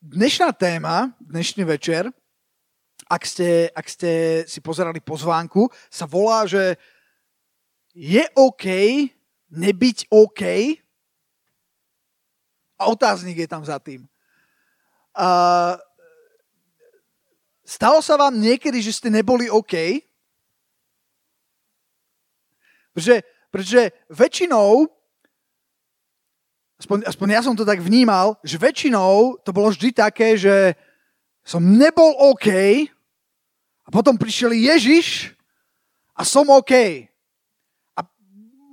[0.00, 2.08] dnešná téma, dnešný večer,
[3.04, 6.80] ak ste, ak ste si pozerali pozvánku, sa volá, že
[7.92, 8.64] je OK
[9.50, 10.42] nebyť OK
[12.80, 14.08] a otáznik je tam za tým.
[15.12, 15.76] Uh,
[17.66, 20.00] stalo sa vám niekedy, že ste neboli OK?
[22.94, 23.20] Pretože,
[23.52, 24.88] pretože väčšinou,
[26.80, 30.72] aspoň, aspoň ja som to tak vnímal, že väčšinou to bolo vždy také, že
[31.44, 32.48] som nebol OK
[33.84, 35.36] a potom prišiel Ježiš
[36.16, 36.72] a som OK.
[37.96, 38.00] A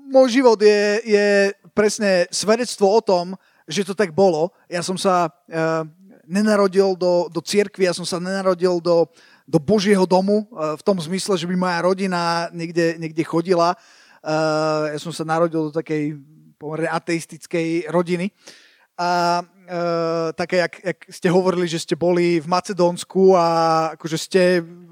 [0.07, 1.27] môj život je, je
[1.75, 3.35] presne svedectvo o tom,
[3.67, 4.55] že to tak bolo.
[4.71, 5.83] Ja som sa uh,
[6.23, 9.03] nenarodil do, do církvy, ja som sa nenarodil do,
[9.43, 13.75] do Božieho domu, uh, v tom zmysle, že by moja rodina niekde, niekde chodila.
[14.23, 16.15] Uh, ja som sa narodil do takej
[16.57, 18.33] pomerne ateistickej rodiny.
[18.97, 23.45] A uh, také, jak, jak ste hovorili, že ste boli v Macedónsku a
[23.93, 24.41] akože ste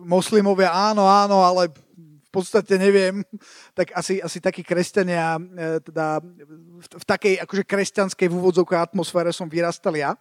[0.05, 3.25] moslimovia, áno, áno, ale v podstate neviem,
[3.73, 5.41] tak asi, asi takí kresťania,
[5.81, 8.37] teda v, v takej akože kresťanskej v
[8.77, 10.13] atmosfére som vyrastal ja.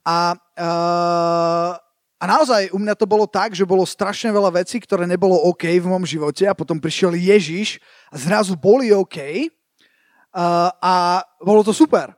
[0.00, 1.72] A, uh,
[2.20, 5.68] a naozaj u mňa to bolo tak, že bolo strašne veľa vecí, ktoré nebolo OK
[5.68, 7.76] v mom živote a potom prišiel Ježiš
[8.08, 9.52] a zrazu boli OK
[10.80, 12.14] a bolo to super.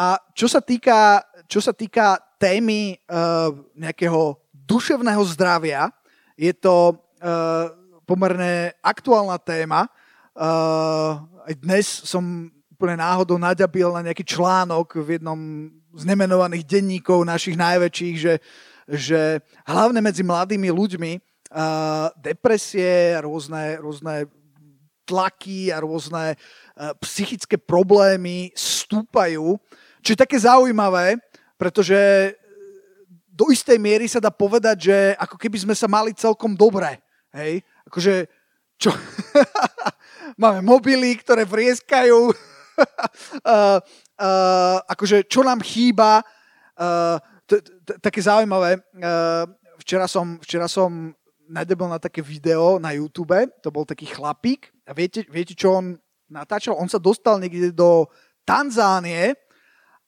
[0.00, 5.92] A čo sa týka, čo sa týka témy uh, nejakého duševného zdravia,
[6.40, 7.68] je to uh,
[8.08, 9.84] pomerne aktuálna téma.
[10.32, 17.28] Uh, aj dnes som úplne náhodou naďabil na nejaký článok v jednom z nemenovaných denníkov
[17.28, 18.34] našich najväčších, že,
[18.88, 19.20] že
[19.68, 21.12] hlavne medzi mladými ľuďmi
[21.52, 24.24] uh, depresie, rôzne, rôzne
[25.04, 26.38] tlaky a rôzne
[27.04, 29.60] psychické problémy stúpajú,
[30.00, 31.20] čo je také zaujímavé,
[31.60, 32.32] pretože
[33.28, 37.00] do istej miery sa dá povedať, že ako keby sme sa mali celkom dobre.
[37.32, 37.64] Hej?
[37.88, 38.28] Akože,
[38.80, 38.92] čo?
[40.42, 42.18] Máme mobily, ktoré vrieskajú.
[42.28, 42.32] uh,
[44.24, 46.24] uh, akože čo nám chýba,
[46.80, 47.16] uh,
[47.98, 48.78] také zaujímavé,
[49.82, 51.10] včera som, včera som
[51.50, 51.66] na
[51.98, 55.98] také video na YouTube, to bol taký chlapík a viete, viete čo on
[56.30, 56.78] natáčal?
[56.78, 58.06] On sa dostal niekde do
[58.46, 59.36] Tanzánie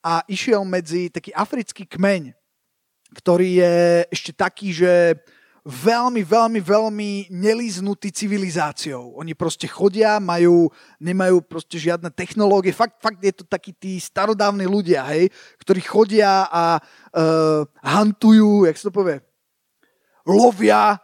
[0.01, 2.33] a išiel medzi taký africký kmeň,
[3.15, 3.75] ktorý je
[4.09, 5.21] ešte taký, že
[5.63, 9.15] veľmi, veľmi, veľmi nelíznutý civilizáciou.
[9.15, 10.67] Oni proste chodia, majú,
[10.99, 12.75] nemajú proste žiadne technológie.
[12.75, 15.31] Fakt, fakt je to takí tí starodávni ľudia, hej,
[15.63, 19.23] ktorí chodia a uh, hantujú, jak sa to povie,
[20.27, 20.99] lovia,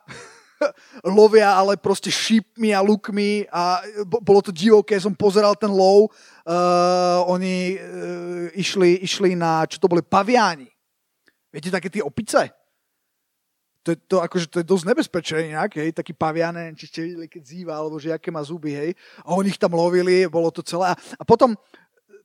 [1.17, 7.25] lovia, ale proste šípmi a lukmi a bolo to divoké, som pozeral ten lov, uh,
[7.27, 7.79] oni uh,
[8.53, 10.67] išli, išli na, čo to boli, paviáni.
[11.49, 12.59] Viete, také tie opice?
[13.83, 17.41] to, to, akože to je dosť nebezpečné inak, hej, taký pavian, či ste videli, keď
[17.41, 18.91] zýva, alebo že aké má zuby, hej,
[19.23, 20.93] a oni ich tam lovili, bolo to celé.
[20.93, 21.55] A potom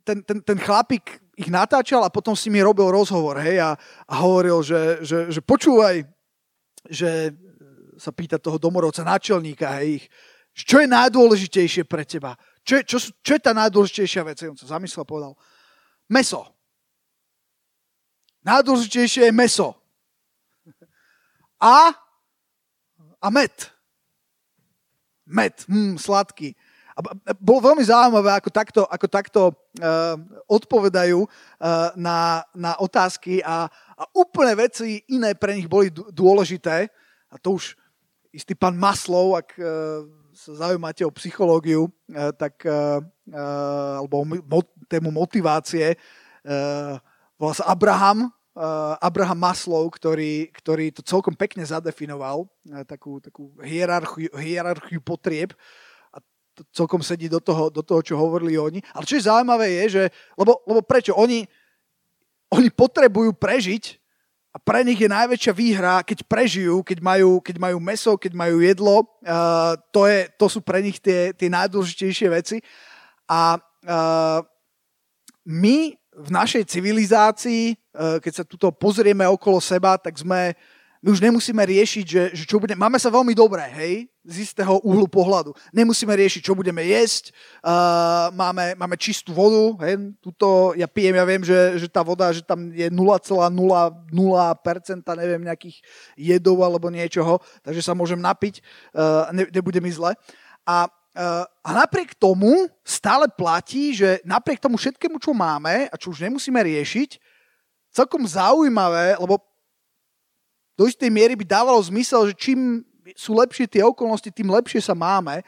[0.05, 3.71] ten, ten, ten chlapík ich natáčal a potom si mi robil rozhovor, hej, a,
[4.05, 6.05] a hovoril, že, že, že počúvaj,
[6.91, 7.33] že
[7.99, 10.07] sa pýta toho domorodca, náčelníka, hej, ich,
[10.55, 12.39] čo je najdôležitejšie pre teba?
[12.63, 14.39] Čo je, čo, čo je tá najdôležitejšia vec?
[14.47, 15.33] On sa zamyslel a povedal,
[16.07, 16.47] meso.
[18.47, 19.75] Najdôležitejšie je meso
[21.65, 21.97] a,
[23.21, 23.53] a med.
[25.25, 26.53] Med, hm, sladký.
[26.95, 27.03] A
[27.43, 30.15] bolo veľmi zaujímavé, ako takto, ako takto uh,
[30.47, 33.67] odpovedajú uh, na, na otázky a,
[33.99, 36.87] a úplne veci iné pre nich boli dôležité.
[37.33, 37.75] A to už
[38.35, 40.03] istý pán Maslov, ak uh,
[40.35, 42.99] sa zaujímate o psychológiu, uh, tak, uh,
[44.03, 45.97] alebo o tému motivácie,
[47.41, 48.29] volá sa Abraham,
[49.01, 52.45] Abraham Maslow, ktorý, ktorý to celkom pekne zadefinoval,
[52.85, 55.57] takú, takú hierarchiu, hierarchiu potrieb
[56.13, 56.21] a
[56.53, 58.85] to celkom sedí do toho, do toho, čo hovorili oni.
[58.93, 60.05] Ale čo je zaujímavé je, že,
[60.37, 61.17] lebo, lebo prečo?
[61.17, 61.49] Oni,
[62.53, 64.04] oni potrebujú prežiť
[64.55, 68.63] a pre nich je najväčšia výhra, keď prežijú, keď majú, keď majú meso, keď majú
[68.63, 69.03] jedlo.
[69.19, 72.63] Uh, to, je, to sú pre nich tie, tie najdôležitejšie veci.
[73.27, 74.47] A uh,
[75.43, 80.55] my v našej civilizácii, eh, keď sa tuto pozrieme okolo seba, tak sme,
[81.05, 84.81] my už nemusíme riešiť, že, že čo bude, máme sa veľmi dobré, hej, z istého
[84.81, 85.53] uhlu pohľadu.
[85.69, 87.29] Nemusíme riešiť, čo budeme jesť,
[87.61, 92.33] uh, máme, máme čistú vodu, hej, tuto ja pijem, ja viem, že, že tá voda,
[92.33, 93.61] že tam je 0,00%,
[95.21, 95.77] neviem, nejakých
[96.17, 98.65] jedov alebo niečoho, takže sa môžem napiť,
[98.97, 100.17] uh, ne, nebude mi zle.
[100.65, 100.89] A
[101.63, 106.59] a napriek tomu stále platí, že napriek tomu všetkému, čo máme a čo už nemusíme
[106.59, 107.23] riešiť,
[107.95, 109.39] celkom zaujímavé, lebo
[110.75, 112.83] do istej miery by dávalo zmysel, že čím
[113.15, 115.45] sú lepšie tie okolnosti, tým lepšie sa máme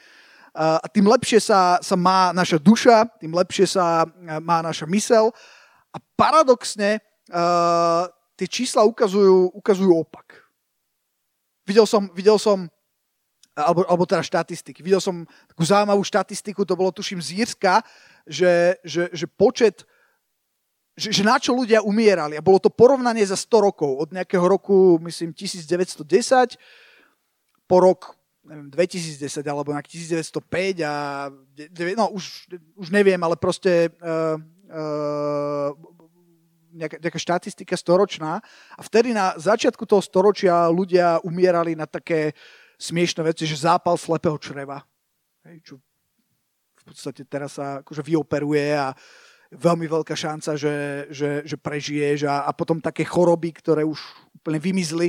[0.56, 4.08] a tým lepšie sa, sa má naša duša, tým lepšie sa
[4.40, 5.28] má naša mysel.
[5.92, 7.00] A paradoxne
[7.32, 10.44] uh, tie čísla ukazujú, ukazujú opak.
[11.68, 12.68] Videl som, videl som
[13.56, 14.84] alebo, alebo teda štatistiky.
[14.84, 17.80] Videl som takú zaujímavú štatistiku, to bolo tuším z Írska,
[18.28, 19.88] že, že, že počet
[20.96, 22.40] že, že na čo ľudia umierali.
[22.40, 23.90] A bolo to porovnanie za 100 rokov.
[24.00, 26.56] Od nejakého roku, myslím, 1910
[27.68, 28.16] po rok
[28.46, 30.30] neviem, 2010 alebo na 1905
[30.86, 30.94] a
[31.98, 32.46] no už,
[32.78, 34.38] už neviem, ale proste uh,
[34.70, 35.74] uh,
[36.70, 38.38] nejaká, nejaká štatistika storočná
[38.78, 42.38] a vtedy na začiatku toho storočia ľudia umierali na také
[42.78, 44.84] smiešné veci, že zápal slepého čreva.
[45.42, 45.74] Hej, čo
[46.76, 48.94] v podstate teraz sa akože vyoperuje a
[49.54, 53.98] veľmi veľká šanca, že, že, že prežiješ a, a potom také choroby, ktoré už
[54.34, 55.08] úplne vymizli,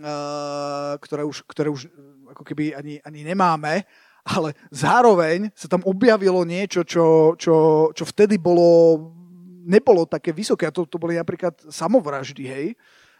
[0.00, 1.88] uh, ktoré, už, ktoré už
[2.32, 3.84] ako keby ani, ani nemáme,
[4.22, 9.10] ale zároveň sa tam objavilo niečo, čo, čo, čo vtedy bolo,
[9.66, 10.68] nebolo také vysoké.
[10.68, 12.66] A to, to boli napríklad samovraždy, hej.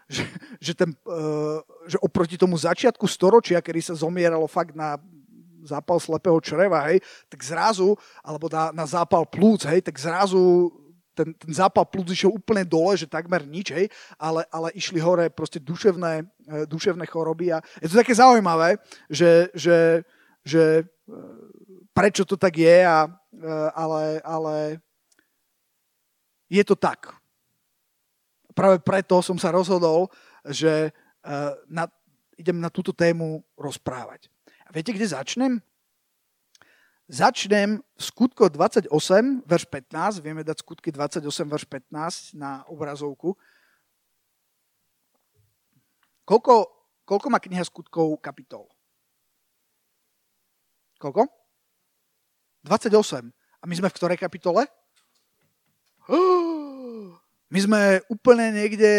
[0.03, 0.23] Že,
[0.59, 4.99] že, ten, uh, že oproti tomu začiatku storočia, kedy sa zomieralo fakt na
[5.63, 6.99] zápal slepého čreva, hej,
[7.31, 10.71] tak zrazu, alebo na, na zápal plúc, hej, tak zrazu
[11.13, 13.85] ten, ten zápal plúc išiel úplne dole, že takmer nič, hej,
[14.17, 19.53] ale, ale išli hore proste duševné, e, duševné choroby a je to také zaujímavé, že,
[19.53, 20.01] že,
[20.41, 20.83] že e,
[21.93, 24.55] prečo to tak je, a, e, ale, ale
[26.49, 27.13] je to tak.
[28.53, 30.13] Práve preto som sa rozhodol,
[30.45, 30.93] že
[31.71, 31.89] na,
[32.37, 34.32] idem na túto tému rozprávať.
[34.73, 35.61] Viete, kde začnem?
[37.05, 38.89] Začnem v skutko 28,
[39.45, 40.17] verš 15.
[40.25, 43.37] Vieme dať skutky 28, verš 15 na obrazovku.
[46.25, 46.73] Koľko,
[47.05, 48.65] koľko má kniha skutkov kapitol?
[50.97, 51.29] Koľko?
[52.65, 53.29] 28.
[53.29, 54.65] A my sme v ktorej kapitole?
[57.53, 58.89] My sme úplne niekde,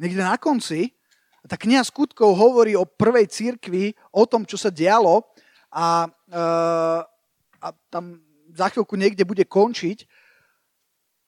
[0.00, 0.96] niekde na konci.
[1.42, 5.26] Tá kniha skutkov hovorí o prvej církvi, o tom, čo sa dialo
[5.74, 7.00] a, uh,
[7.58, 8.22] a tam
[8.54, 10.06] za chvíľku niekde bude končiť.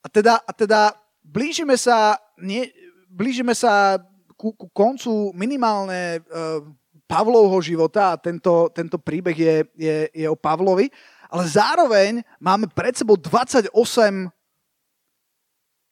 [0.04, 0.94] A teda, a teda
[1.24, 2.70] blížime sa, nie,
[3.10, 3.98] blížime sa
[4.38, 6.62] ku, ku koncu minimálne uh,
[7.04, 10.88] Pavlovho života a tento, tento príbeh je, je, je o Pavlovi,
[11.28, 13.72] ale zároveň máme pred sebou 28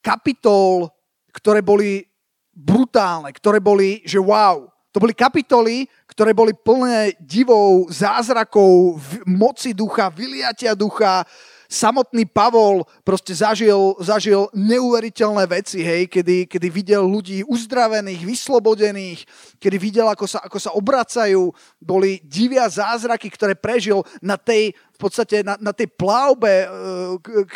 [0.03, 0.91] kapitol,
[1.33, 2.12] ktoré boli
[2.53, 10.13] brutálne, ktoré boli, že wow, to boli kapitoly, ktoré boli plné divov, zázrakov, moci ducha,
[10.13, 11.25] vyliatia ducha.
[11.73, 19.25] Samotný Pavol proste zažil, zažil neuveriteľné veci, hej, kedy, kedy videl ľudí uzdravených, vyslobodených,
[19.57, 21.49] kedy videl, ako sa, ako sa obracajú,
[21.81, 26.67] boli divia zázraky, ktoré prežil na tej, v podstate na, na tej plavbe, e,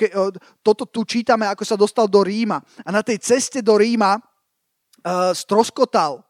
[0.09, 0.33] e,
[0.65, 2.65] toto tu čítame, ako sa dostal do Ríma.
[2.81, 4.17] A na tej ceste do Ríma
[5.07, 6.27] uh, stroskotal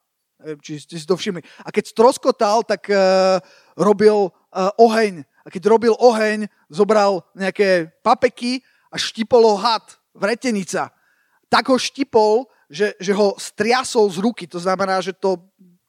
[0.61, 1.43] či ste si to všimli.
[1.64, 3.43] A keď stroskotal, tak uh,
[3.75, 5.25] robil uh, oheň.
[5.43, 8.62] A keď robil oheň, zobral nejaké papeky
[8.93, 9.82] a štipol ho had,
[10.14, 10.94] vretenica.
[11.50, 14.44] Tak ho štipol, že, že ho striasol z ruky.
[14.50, 15.40] To znamená, že to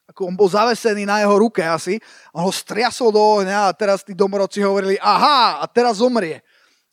[0.08, 2.00] ako on bol zavesený na jeho ruke asi,
[2.32, 6.40] a ho striasol do ohňa a teraz tí domorodci hovorili, aha, a teraz zomrie.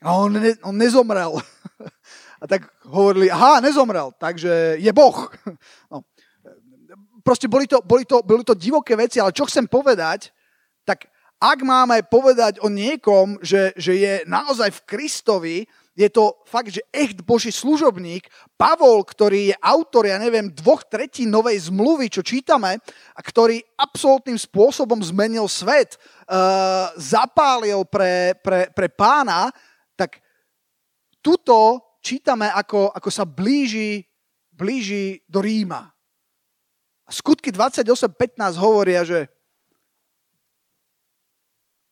[0.04, 1.34] A on, ne, on nezomrel.
[2.42, 5.32] a tak hovorili, aha, nezomrel, takže je Boh.
[5.92, 6.04] No
[7.26, 10.30] proste boli to, boli, to, boli to divoké veci, ale čo chcem povedať,
[10.86, 11.10] tak
[11.42, 15.58] ak máme povedať o niekom, že, že je naozaj v Kristovi,
[15.96, 18.28] je to fakt, že echt Boží služobník,
[18.60, 22.78] Pavol, ktorý je autor, ja neviem, dvoch tretí novej zmluvy, čo čítame,
[23.16, 25.96] a ktorý absolútnym spôsobom zmenil svet,
[26.28, 29.50] uh, zapálil pre, pre, pre pána,
[29.96, 30.20] tak
[31.24, 34.06] tuto čítame, ako, ako sa blíži,
[34.54, 35.90] blíži do Ríma.
[37.10, 39.26] Skutky 28.15 hovoria, že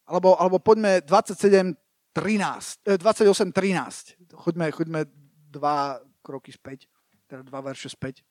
[0.05, 1.73] alebo, alebo poďme 27.13,
[2.85, 2.93] 28.13.
[2.93, 5.09] Eh, choďme, choďme
[5.49, 6.85] dva kroky späť,
[7.25, 8.21] teda dva verše späť.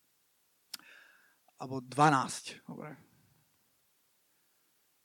[1.58, 2.62] Alebo 12.
[2.66, 2.90] Dobre.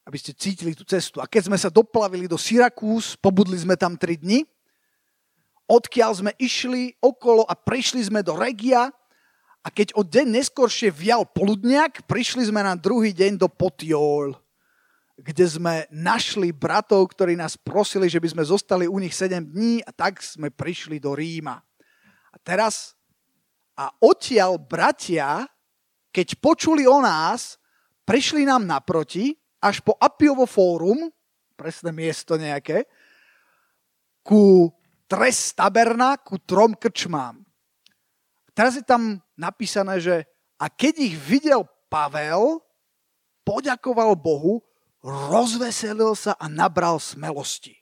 [0.07, 1.21] Aby ste cítili tú cestu.
[1.21, 4.47] A keď sme sa doplavili do Syrakús, pobudli sme tam 3 dni,
[5.67, 8.89] odkiaľ sme išli okolo a prišli sme do Regia,
[9.63, 14.31] a keď o deň neskôršie vial poludniak, prišli sme na druhý deň do Potiol,
[15.19, 19.83] kde sme našli bratov, ktorí nás prosili, že by sme zostali u nich 7 dní
[19.83, 21.59] a tak sme prišli do Ríma.
[22.31, 22.95] A teraz,
[23.77, 25.45] A odtiaľ bratia,
[26.09, 27.61] keď počuli o nás,
[28.09, 31.13] prišli nám naproti, až po Apiovo fórum,
[31.53, 32.89] presné miesto nejaké,
[34.25, 34.73] ku
[35.07, 37.39] Tres Taberna, ku trom krčmám.
[38.51, 40.27] Teraz je tam napísané, že
[40.59, 42.59] a keď ich videl Pavel,
[43.47, 44.59] poďakoval Bohu,
[45.05, 47.79] rozveselil sa a nabral smelosti.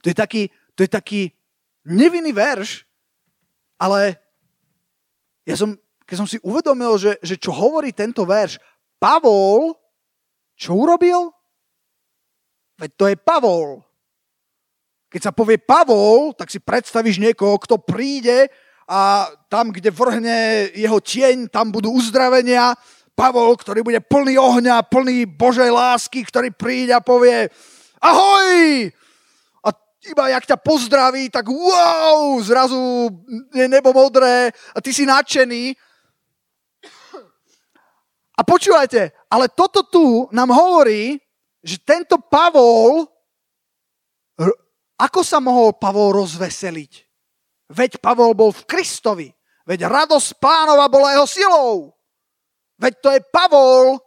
[0.00, 1.22] To je taký, to je taký
[1.84, 2.88] nevinný verš,
[3.76, 4.16] ale
[5.44, 5.76] ja som,
[6.08, 8.56] keď som si uvedomil, že, že čo hovorí tento verš,
[8.96, 9.76] Pavol,
[10.56, 11.28] čo urobil?
[12.80, 13.84] Veď to je Pavol.
[15.14, 18.50] Keď sa povie Pavol, tak si predstavíš niekoho, kto príde
[18.90, 22.74] a tam, kde vrhne jeho tieň, tam budú uzdravenia.
[23.14, 27.46] Pavol, ktorý bude plný ohňa, plný Božej lásky, ktorý príde a povie
[28.02, 28.90] ahoj!
[30.04, 33.08] iba jak ťa pozdraví, tak wow, zrazu
[33.56, 35.72] je nebo modré a ty si nadšený.
[38.34, 41.16] A počúvajte, ale toto tu nám hovorí,
[41.64, 43.06] že tento Pavol,
[44.98, 46.92] ako sa mohol Pavol rozveseliť?
[47.74, 49.28] Veď Pavol bol v Kristovi.
[49.64, 51.96] Veď radosť pánova bola jeho silou.
[52.76, 53.98] Veď to je Pavol.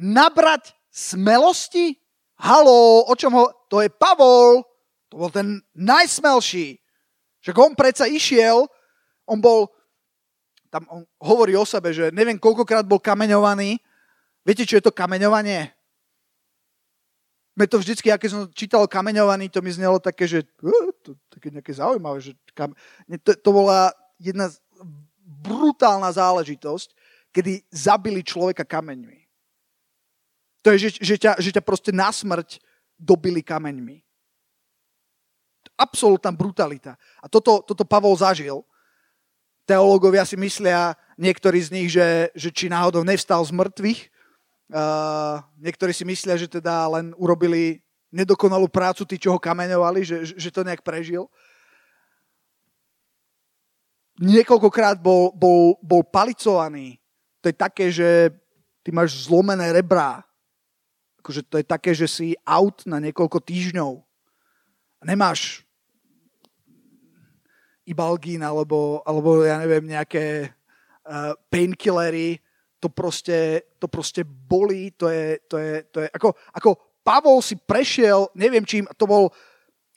[0.00, 1.94] Nabrať smelosti?
[2.42, 3.44] Halo, o čom ho...
[3.70, 4.66] To je Pavol,
[5.08, 6.76] to bol ten najsmelší.
[7.40, 8.68] Však on predsa išiel,
[9.24, 9.70] on bol,
[10.68, 13.80] tam on hovorí o sebe, že neviem koľkokrát bol kameňovaný.
[14.44, 15.72] Viete, čo je to kameňovanie?
[17.52, 20.40] Me to vždycky, keď som čítal kameňovaný, to mi znelo také, že
[21.04, 22.72] to, také nejaké zaujímavé, že kam...
[23.20, 24.48] to, to bola jedna
[25.20, 26.96] brutálna záležitosť,
[27.28, 29.20] kedy zabili človeka kameňmi.
[30.62, 32.62] To je, že, že, ťa, že ťa proste na smrť
[32.94, 33.98] dobili kameňmi.
[35.74, 36.94] Absolutná brutalita.
[37.18, 38.62] A toto, toto Pavol zažil.
[39.66, 44.11] Teológovia si myslia, niektorí z nich, že, že či náhodou nevstal z mŕtvych.
[44.72, 50.16] Uh, niektorí si myslia, že teda len urobili nedokonalú prácu tí, čo ho kameňovali, že,
[50.32, 51.28] že to nejak prežil.
[54.16, 56.96] Niekoľkokrát bol, bol, bol palicovaný.
[57.44, 58.32] To je také, že
[58.80, 60.24] ty máš zlomené rebrá
[61.22, 64.02] akože to je také, že si out na niekoľko týždňov.
[65.06, 65.62] Nemáš
[67.86, 70.50] ibalgín alebo, alebo ja neviem, nejaké
[71.06, 72.42] uh, painkillery,
[72.82, 76.70] to proste, to proste bolí, to je, to je, to je ako, ako
[77.06, 79.30] Pavol si prešiel, neviem čím, to bol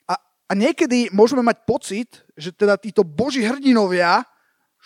[0.06, 0.14] a,
[0.46, 4.22] a niekedy môžeme mať pocit, že teda títo boží hrdinovia,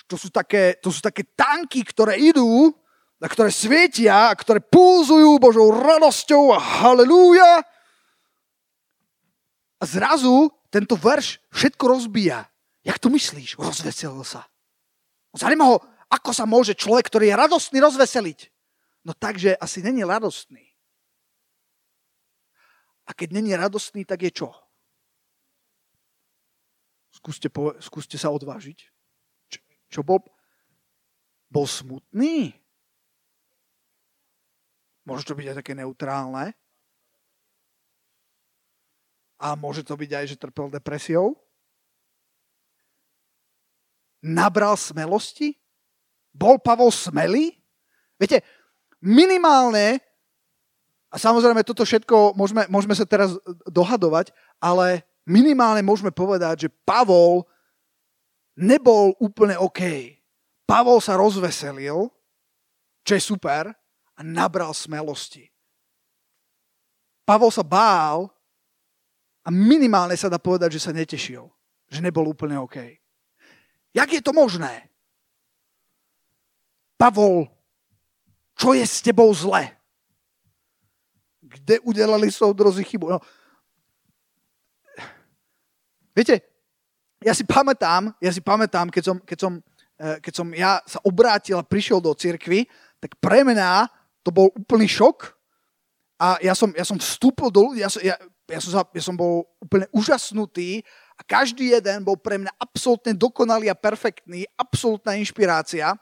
[0.08, 2.72] to sú také, to sú také tanky, ktoré idú
[3.20, 7.60] na ktoré svietia a ktoré pulzujú Božou radosťou a halleluja.
[9.76, 12.48] A zrazu tento verš všetko rozbíja.
[12.80, 13.60] Jak to myslíš?
[13.60, 14.48] Rozveselil sa.
[15.36, 18.50] Zaujíma ho, ako sa môže človek, ktorý je radostný, rozveseliť.
[19.06, 20.66] No takže asi není radostný.
[23.06, 24.50] A keď není radostný, tak je čo?
[27.10, 28.78] Skúste, po, skúste sa odvážiť.
[29.50, 29.58] Čo,
[29.90, 30.22] čo bol?
[31.50, 32.54] Bol smutný?
[35.02, 36.54] Môže to byť aj také neutrálne.
[39.40, 41.34] A môže to byť aj, že trpel depresiou.
[44.20, 45.56] Nabral smelosti?
[46.30, 47.54] Bol Pavol smelý?
[48.20, 48.44] Viete,
[49.00, 49.98] minimálne,
[51.10, 53.34] a samozrejme toto všetko môžeme, môžeme sa teraz
[53.66, 54.30] dohadovať,
[54.62, 57.42] ale minimálne môžeme povedať, že Pavol
[58.54, 60.14] nebol úplne OK.
[60.68, 62.12] Pavol sa rozveselil,
[63.02, 63.74] čo je super,
[64.14, 65.48] a nabral smelosti.
[67.24, 68.28] Pavol sa bál
[69.40, 71.48] a minimálne sa dá povedať, že sa netešil.
[71.90, 72.76] Že nebol úplne OK.
[73.96, 74.89] Jak je to možné?
[77.00, 77.48] Pavol,
[78.60, 79.72] čo je s tebou zle?
[81.40, 83.16] Kde udelali soudrozy chybu?
[83.16, 83.24] No.
[86.12, 86.44] Viete,
[87.24, 89.52] ja si pamätám, ja si pamätám, keď som, keď som,
[89.96, 92.68] eh, keď som ja sa obrátil a prišiel do cirkvy,
[93.00, 93.88] tak pre mňa
[94.20, 95.32] to bol úplný šok
[96.20, 99.16] a ja som, ja som vstúpil do ľudí, ja, som, ja, ja, som, ja som
[99.16, 100.84] bol úplne úžasnutý
[101.16, 105.96] a každý jeden bol pre mňa absolútne dokonalý a perfektný, absolútna inšpirácia.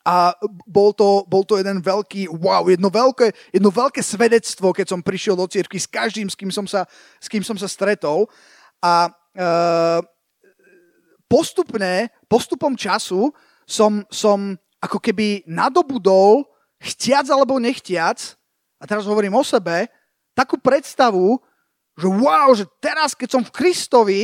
[0.00, 0.32] A
[0.64, 5.36] bol to, bol to jeden veľký, wow, jedno veľké, jedno veľké svedectvo, keď som prišiel
[5.36, 6.88] do cirkvi s každým, s kým som sa,
[7.20, 8.24] s kým som sa stretol.
[8.80, 9.50] A e,
[11.28, 13.28] postupne, postupom času
[13.68, 16.48] som, som ako keby nadobudol
[16.80, 18.40] chtiac alebo nechtiac,
[18.80, 19.84] a teraz hovorím o sebe,
[20.32, 21.36] takú predstavu,
[22.00, 24.22] že wow, že teraz, keď som v Kristovi,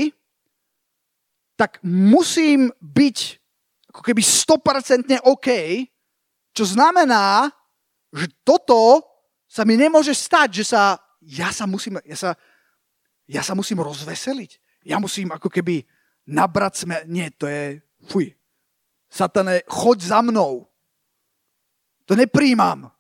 [1.60, 3.45] tak musím byť
[3.96, 5.48] ako keby 100% OK,
[6.52, 7.48] čo znamená,
[8.12, 9.00] že toto
[9.48, 12.30] sa mi nemôže stať, že sa, ja sa musím, ja sa,
[13.24, 14.84] ja sa musím rozveseliť.
[14.84, 15.80] Ja musím ako keby
[16.28, 18.36] nabrať sme, nie, to je, fuj,
[19.08, 20.68] satane, choď za mnou.
[22.04, 22.92] To nepríjmam.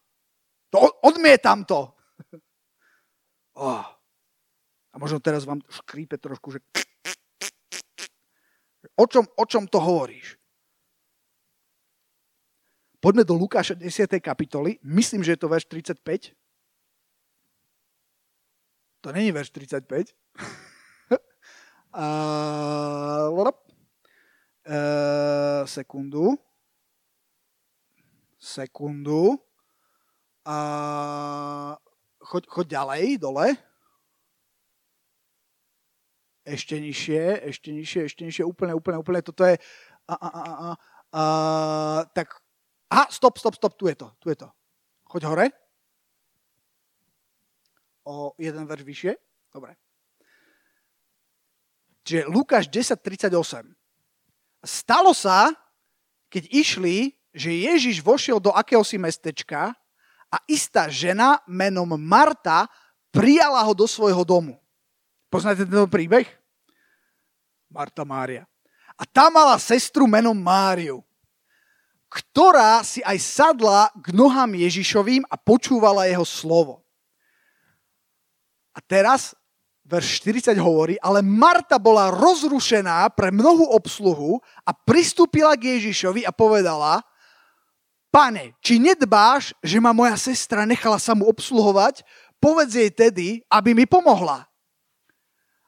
[0.72, 1.92] To odmietam to.
[3.56, 3.88] Oh.
[4.92, 6.60] A možno teraz vám škrípe trošku, že
[9.00, 10.36] o čom, o čom to hovoríš?
[13.06, 14.18] Poďme do Lukáša 10.
[14.18, 14.82] kapitoly.
[14.82, 16.34] Myslím, že je to verš 35.
[19.06, 20.10] To není verš 35.
[21.94, 23.54] uh, uh,
[25.70, 26.34] sekundu.
[28.42, 29.38] Sekundu.
[30.42, 31.78] Uh,
[32.26, 33.54] choď, choď ďalej, dole.
[36.42, 39.22] Ešte nižšie, ešte nižšie, ešte nižšie, úplne, úplne, úplne.
[39.22, 39.54] Toto je...
[40.10, 40.70] A, a, a, a,
[41.14, 41.22] a,
[42.10, 42.45] tak
[42.86, 44.48] Aha, stop, stop, stop, tu je to, tu je to.
[45.10, 45.46] Choď hore.
[48.06, 49.12] O jeden verš vyššie.
[49.50, 49.74] Dobre.
[52.06, 53.66] Čiže Lukáš 10.38.
[54.62, 55.50] Stalo sa,
[56.30, 59.74] keď išli, že Ježiš vošiel do akéhosi mestečka
[60.30, 62.70] a istá žena menom Marta
[63.10, 64.58] prijala ho do svojho domu.
[65.30, 66.26] Poznáte tento príbeh?
[67.70, 68.46] Marta Mária.
[68.94, 71.05] A tá mala sestru menom Máriu
[72.06, 76.86] ktorá si aj sadla k nohám Ježišovým a počúvala jeho slovo.
[78.76, 79.34] A teraz
[79.86, 86.34] verš 40 hovorí, ale Marta bola rozrušená pre mnohú obsluhu a pristúpila k Ježišovi a
[86.34, 87.00] povedala,
[88.10, 92.02] pane, či nedbáš, že ma moja sestra nechala sa obsluhovať,
[92.42, 94.44] povedz jej tedy, aby mi pomohla.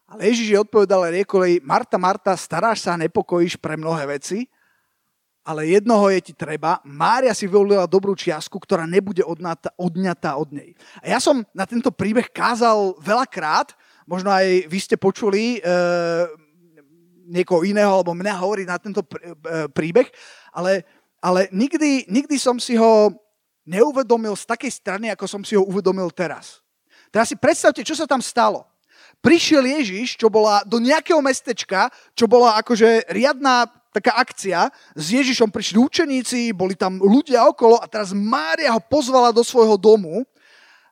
[0.09, 4.18] Ale Ježiš jej odpovedal a riekol jej, Marta, Marta, staráš sa a nepokojíš pre mnohé
[4.18, 4.49] veci,
[5.49, 6.76] ale jednoho je ti treba.
[6.85, 10.77] Mária si vyvolila dobrú čiastku, ktorá nebude odňatá, odňatá od nej.
[11.01, 13.73] A ja som na tento príbeh kázal veľakrát,
[14.05, 15.61] možno aj vy ste počuli e,
[17.33, 19.09] niekoho iného, alebo mňa hovorí na tento e,
[19.73, 20.12] príbeh,
[20.53, 20.85] ale,
[21.25, 23.09] ale nikdy, nikdy som si ho
[23.64, 26.61] neuvedomil z takej strany, ako som si ho uvedomil teraz.
[27.09, 28.68] Teraz si predstavte, čo sa tam stalo.
[29.25, 34.68] Prišiel Ježiš, čo bola do nejakého mestečka, čo bola akože riadná taká akcia.
[34.92, 39.79] S Ježišom prišli učeníci, boli tam ľudia okolo a teraz Mária ho pozvala do svojho
[39.81, 40.22] domu.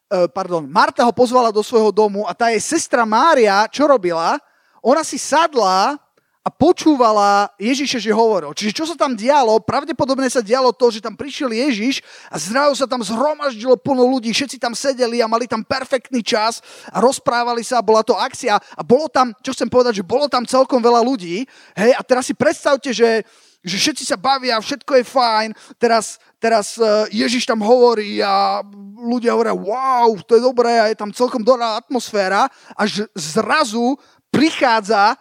[0.06, 4.38] E, pardon, Marta ho pozvala do svojho domu a tá jej sestra Mária, čo robila?
[4.80, 5.98] Ona si sadla
[6.46, 8.54] a počúvala Ježiša, že hovoril.
[8.54, 9.59] Čiže čo sa tam dialo?
[9.59, 14.30] Pravdepodobne sa dialo to, že tam prišiel Ježiš a zrazu sa tam zhromaždilo plno ľudí,
[14.30, 16.62] všetci tam sedeli a mali tam perfektný čas
[16.94, 20.46] a rozprávali sa, bola to akcia a bolo tam, čo chcem povedať, že bolo tam
[20.46, 21.42] celkom veľa ľudí.
[21.74, 23.26] Hej, a teraz si predstavte, že
[23.66, 28.62] že všetci sa bavia, všetko je fajn, teraz, teraz e, Ježiš tam hovorí a
[28.94, 32.46] ľudia hovoria, wow, to je dobré a je tam celkom dobrá atmosféra,
[32.78, 33.98] až zrazu
[34.30, 35.18] prichádza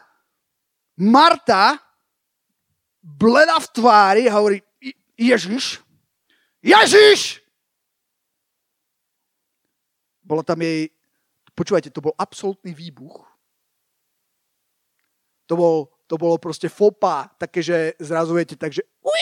[0.96, 1.80] Marta
[3.04, 4.64] bleda v tvári hovorí,
[5.16, 5.86] Ježiš,
[6.66, 7.46] Ježiš!
[10.26, 10.90] Bolo tam jej,
[11.54, 13.22] počúvajte, to bol absolútny výbuch.
[15.46, 15.78] To, bol,
[16.10, 19.22] to bolo proste fopa, také, že zrazu viete, takže uj,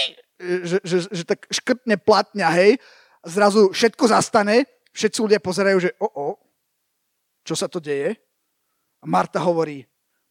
[0.64, 2.80] že, že, že tak škrtne platňa, hej,
[3.28, 4.64] zrazu všetko zastane,
[4.96, 6.28] všetci ľudia pozerajú, že o, o,
[7.44, 8.16] čo sa to deje?
[9.04, 9.84] A Marta hovorí,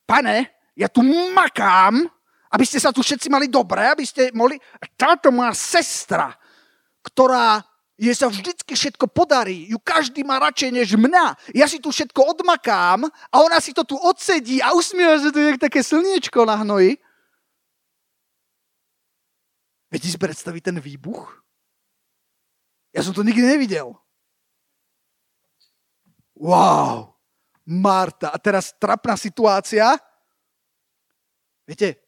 [0.09, 2.04] pane, ja tu makám,
[2.52, 4.61] aby ste sa tu všetci mali dobre, aby ste mohli...
[4.96, 6.32] Táto moja sestra,
[7.00, 7.64] ktorá
[8.02, 11.54] je sa vždycky všetko podarí, ju každý má radšej než mňa.
[11.54, 15.38] Ja si tu všetko odmakám a ona si to tu odsedí a usmieva sa tu
[15.38, 16.98] je také slniečko na hnoji.
[19.92, 21.30] Viete si predstaviť ten výbuch?
[22.96, 23.96] Ja som to nikdy nevidel.
[26.37, 27.14] Wow,
[27.68, 28.32] Marta.
[28.32, 29.94] A teraz trapná situácia
[31.66, 32.03] Viete,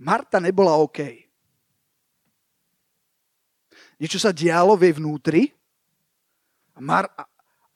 [0.00, 1.00] Marta nebola OK.
[3.96, 5.42] Niečo sa dialo v jej vnútri
[6.76, 7.24] a, Mar, a,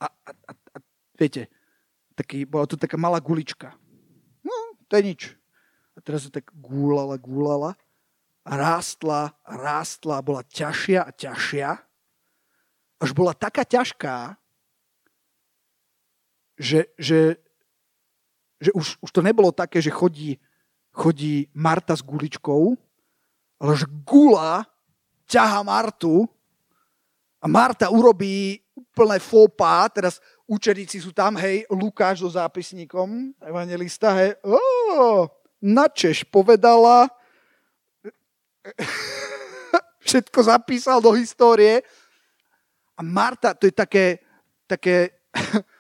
[0.05, 0.79] a, a, a, a
[1.17, 1.49] viete,
[2.13, 3.73] taký, bola tu taká malá gulička.
[4.45, 4.53] No,
[4.89, 5.23] to je nič.
[5.97, 7.77] A teraz sa tak gúlala, gúlala
[8.45, 11.69] a rástla, rástla a bola ťažšia a ťažšia.
[13.01, 14.37] Až bola taká ťažká,
[16.61, 17.41] že, že,
[18.61, 20.37] že už, už to nebolo také, že chodí
[20.91, 22.75] chodí Marta s guličkou,
[23.61, 23.73] ale
[24.05, 24.67] gula
[25.31, 26.27] ťaha Martu
[27.41, 30.19] a Marta urobí úplné fópa, teraz
[30.51, 35.31] učeníci sú tam, hej, Lukáš so zápisníkom, evangelista, hej, oh,
[35.63, 37.07] načeš povedala,
[40.05, 41.83] všetko zapísal do histórie.
[42.97, 44.19] A Marta, to je také,
[44.67, 45.15] také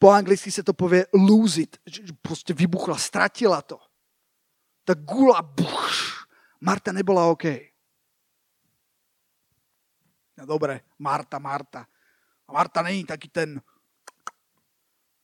[0.00, 1.76] po anglicky sa to povie lose it.
[2.24, 3.76] Proste vybuchla, stratila to.
[4.88, 6.24] Tak gula, buch.
[6.64, 7.44] Marta nebola OK.
[10.40, 11.84] No dobre, Marta, Marta.
[12.48, 13.60] A Marta není taký ten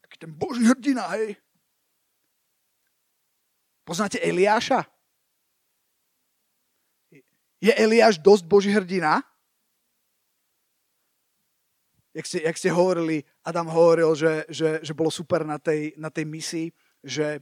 [0.04, 1.40] taký ten boží hrdina, hej.
[3.84, 4.84] Poznáte Eliáša?
[7.60, 9.24] Je Eliáš dosť boží hrdina?
[12.12, 16.10] Jak ste, jak ste hovorili, Adam hovoril, že, že, že bolo super na tej, na
[16.10, 16.66] tej misii,
[16.98, 17.38] že,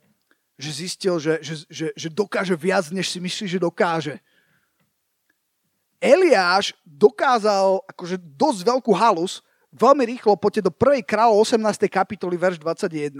[0.60, 4.20] že zistil, že, že, že, že dokáže viac, než si myslí, že dokáže.
[5.96, 9.40] Eliáš dokázal akože dosť veľkú halus,
[9.72, 11.00] veľmi rýchlo poďte do 1.
[11.08, 11.88] kráľov 18.
[11.88, 13.16] kapitoly, verš 21.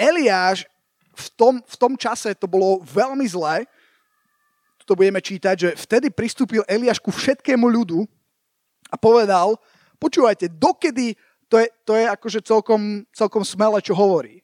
[0.00, 0.64] Eliáš
[1.12, 3.68] v tom, v tom čase to bolo veľmi zlé,
[4.92, 8.04] to budeme čítať, že vtedy pristúpil Eliáš ku všetkému ľudu
[8.92, 9.56] a povedal,
[10.02, 11.14] počúvajte, dokedy,
[11.46, 14.42] to je, to je akože celkom, celkom smelé, čo hovorí.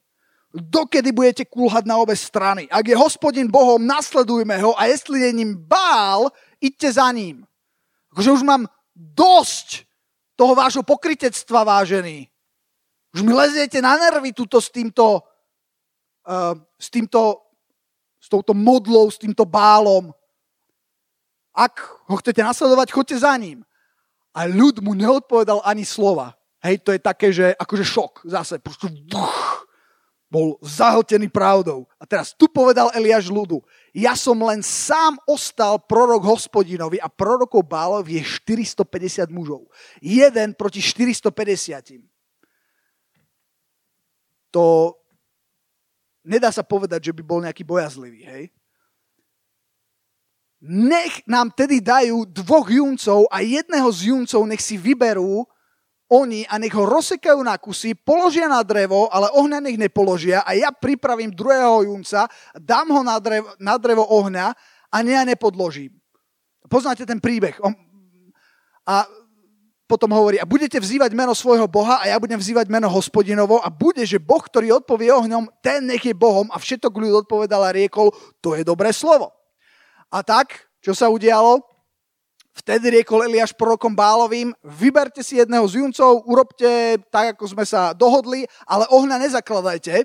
[0.54, 2.70] Dokedy budete kulhať na obe strany.
[2.70, 6.30] Ak je hospodin Bohom, nasledujme ho a jestli je ním bál,
[6.62, 7.42] idte za ním.
[8.14, 9.84] Akože už mám dosť
[10.38, 12.30] toho vášho pokritectva, vážený.
[13.12, 15.26] Už mi leziete na nervy tuto s týmto,
[16.28, 17.50] uh, s týmto,
[18.22, 20.14] s touto modlou, s týmto bálom.
[21.50, 23.66] Ak ho chcete nasledovať, choďte za ním.
[24.38, 26.38] A ľud mu neodpovedal ani slova.
[26.62, 28.62] Hej, to je také, že akože šok zase.
[29.10, 29.66] Buch,
[30.28, 31.88] bol zahltený pravdou.
[31.96, 33.64] A teraz tu povedal Eliáš ľudu,
[33.96, 39.66] ja som len sám ostal prorok hospodinovi a prorokov Bálov je 450 mužov.
[39.98, 42.04] Jeden proti 450.
[44.52, 44.94] To
[46.22, 48.44] nedá sa povedať, že by bol nejaký bojazlivý, hej?
[50.62, 55.46] Nech nám tedy dajú dvoch juncov a jedného z juncov nech si vyberú
[56.08, 60.56] oni a nech ho rozsekajú na kusy, položia na drevo, ale ohňa nech nepoložia a
[60.56, 62.24] ja pripravím druhého junca,
[62.56, 64.56] dám ho na drevo, na drevo ohňa
[64.88, 65.92] a ja nepodložím.
[66.64, 67.60] Poznáte ten príbeh.
[68.88, 69.04] A
[69.88, 73.72] potom hovorí, a budete vzývať meno svojho Boha a ja budem vzývať meno hospodinovo a
[73.72, 77.72] bude, že Boh, ktorý odpovie ohňom, ten nech je Bohom a všetok ľud odpovedal a
[77.72, 79.37] riekol, to je dobré slovo.
[80.08, 81.60] A tak, čo sa udialo?
[82.58, 87.94] Vtedy riekol Eliáš prorokom Bálovým, vyberte si jedného z juncov, urobte tak, ako sme sa
[87.94, 90.02] dohodli, ale ohňa nezakladajte.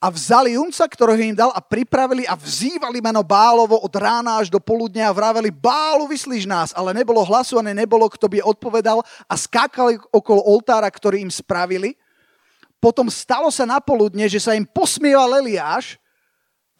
[0.00, 4.48] A vzali junca, ktorého im dal a pripravili a vzývali meno Bálovo od rána až
[4.48, 9.04] do poludnia a vraveli, Bálu vyslíš nás, ale nebolo hlasu a nebolo, kto by odpovedal
[9.28, 11.94] a skákali okolo oltára, ktorý im spravili.
[12.80, 16.00] Potom stalo sa na poludne, že sa im posmieval Eliáš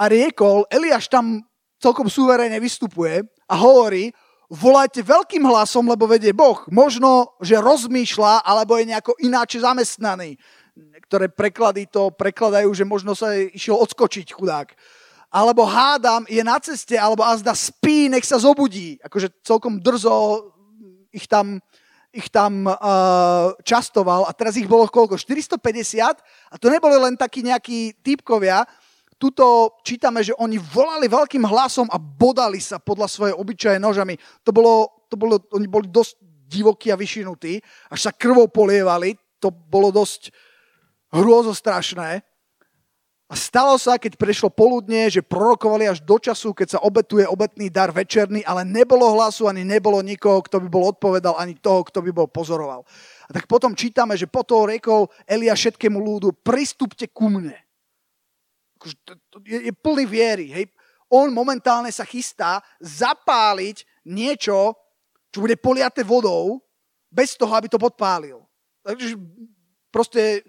[0.00, 1.44] a riekol, Eliáš tam
[1.76, 4.08] celkom súverejne vystupuje a hovorí,
[4.48, 6.64] volajte veľkým hlasom, lebo vedie Boh.
[6.72, 10.40] Možno, že rozmýšľa, alebo je nejako ináč zamestnaný.
[10.72, 14.72] Niektoré preklady to prekladajú, že možno sa išiel odskočiť chudák.
[15.30, 18.96] Alebo hádam, je na ceste, alebo azda spí, nech sa zobudí.
[19.04, 20.48] Akože celkom drzo
[21.14, 21.62] ich tam,
[22.10, 25.14] ich tam uh, častoval a teraz ich bolo koľko?
[25.14, 26.18] 450
[26.50, 28.66] a to neboli len takí nejakí typkovia,
[29.20, 34.16] tuto čítame, že oni volali veľkým hlasom a bodali sa podľa svojej obyčaje nožami.
[34.48, 36.16] To bolo, to bolo, oni boli dosť
[36.48, 37.60] divokí a vyšinutí,
[37.92, 39.20] až sa krvou polievali.
[39.44, 40.32] To bolo dosť
[41.12, 42.24] hrôzostrašné.
[43.30, 47.70] A stalo sa, keď prešlo poludne, že prorokovali až do času, keď sa obetuje obetný
[47.70, 52.02] dar večerný, ale nebolo hlasu, ani nebolo nikoho, kto by bol odpovedal, ani toho, kto
[52.02, 52.82] by bol pozoroval.
[53.28, 57.54] A tak potom čítame, že potom rekol Elia všetkému ľudu, pristúpte ku mne.
[58.80, 58.96] Akože
[59.44, 60.46] je, je plný viery.
[60.48, 60.64] Hej.
[61.12, 64.72] On momentálne sa chystá zapáliť niečo,
[65.28, 66.64] čo bude poliate vodou,
[67.12, 68.40] bez toho, aby to podpálil.
[68.80, 69.18] Takže
[69.92, 70.46] proste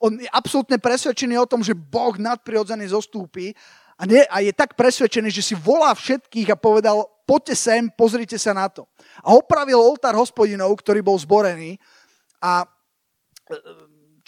[0.00, 3.54] on je absolútne presvedčený o tom, že Boh nadprirodzený zostúpi
[3.98, 8.38] a, nie, a je tak presvedčený, že si volá všetkých a povedal, poďte sem, pozrite
[8.38, 8.86] sa na to.
[9.26, 11.76] A opravil oltár hospodinov, ktorý bol zborený
[12.38, 12.62] a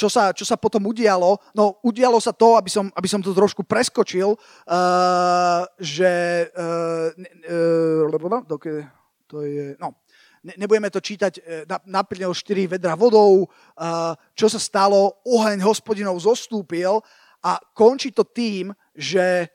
[0.01, 1.37] čo sa, čo sa potom udialo?
[1.53, 7.13] No, udialo sa to, aby som, aby som to trošku preskočil, uh, že uh,
[8.09, 8.81] uh,
[9.29, 9.93] to je, no,
[10.41, 11.45] ne, nebudeme to čítať,
[11.85, 17.05] naplnil 4 vedra vodou, uh, čo sa stalo, oheň hospodinov zostúpil
[17.45, 19.53] a končí to tým, že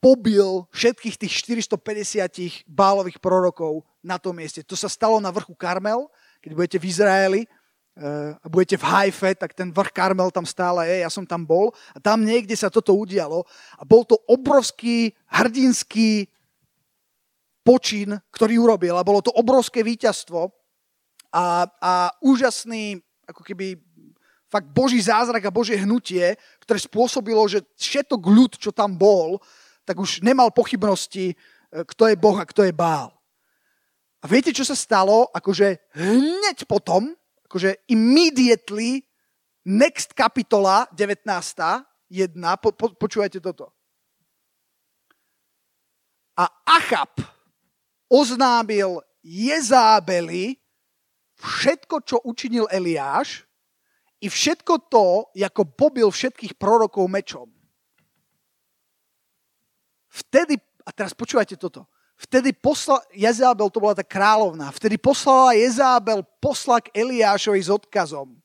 [0.00, 1.32] pobil všetkých tých
[1.76, 4.60] 450 bálových prorokov na tom mieste.
[4.64, 6.08] To sa stalo na vrchu Karmel,
[6.44, 7.42] keď budete v Izraeli
[8.42, 11.70] a budete v Haife, tak ten vrch Karmel tam stále je, ja som tam bol
[11.94, 13.46] a tam niekde sa toto udialo
[13.78, 16.26] a bol to obrovský hrdinský
[17.62, 20.50] počin, ktorý urobil a bolo to obrovské víťazstvo
[21.30, 22.98] a, a úžasný,
[23.30, 23.78] ako keby
[24.50, 29.42] fakt Boží zázrak a Božie hnutie, ktoré spôsobilo, že všetok ľud, čo tam bol,
[29.82, 31.36] tak už nemal pochybnosti, e,
[31.82, 33.10] kto je Boh a kto je Bál.
[34.22, 35.26] A viete, čo sa stalo?
[35.34, 37.18] Akože hneď potom,
[37.54, 39.06] akože immediately,
[39.62, 41.22] next kapitola, 19.
[42.10, 43.70] 1, po, po, počúvajte toto.
[46.34, 47.14] A Achab
[48.10, 50.58] oznámil Jezábeli
[51.38, 53.46] všetko, čo učinil Eliáš
[54.18, 57.46] i všetko to, ako pobil všetkých prorokov mečom.
[60.10, 61.86] Vtedy, a teraz počúvajte toto,
[62.24, 68.40] Vtedy poslal, Jezábel, to bola tá kráľovná, vtedy poslala Jezábel posla k Eliášovi s odkazom.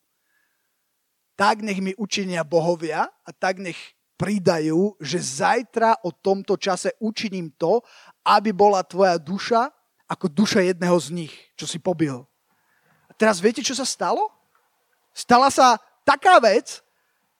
[1.39, 3.79] Tak nech mi učinia bohovia a tak nech
[4.19, 7.79] pridajú, že zajtra o tomto čase učiním to,
[8.27, 9.71] aby bola tvoja duša
[10.09, 12.27] ako duša jedného z nich, čo si pobil.
[13.07, 14.27] A teraz viete, čo sa stalo?
[15.15, 16.83] Stala sa taká vec,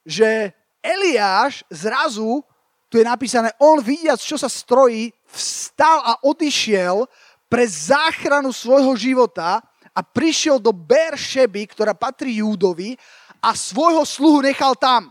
[0.07, 2.39] že Eliáš zrazu,
[2.87, 7.05] tu je napísané, on vidiac, čo sa strojí, vstal a odišiel
[7.49, 9.61] pre záchranu svojho života
[9.93, 12.93] a prišiel do Beršeby, ktorá patrí Júdovi
[13.41, 15.09] a svojho sluhu nechal tam.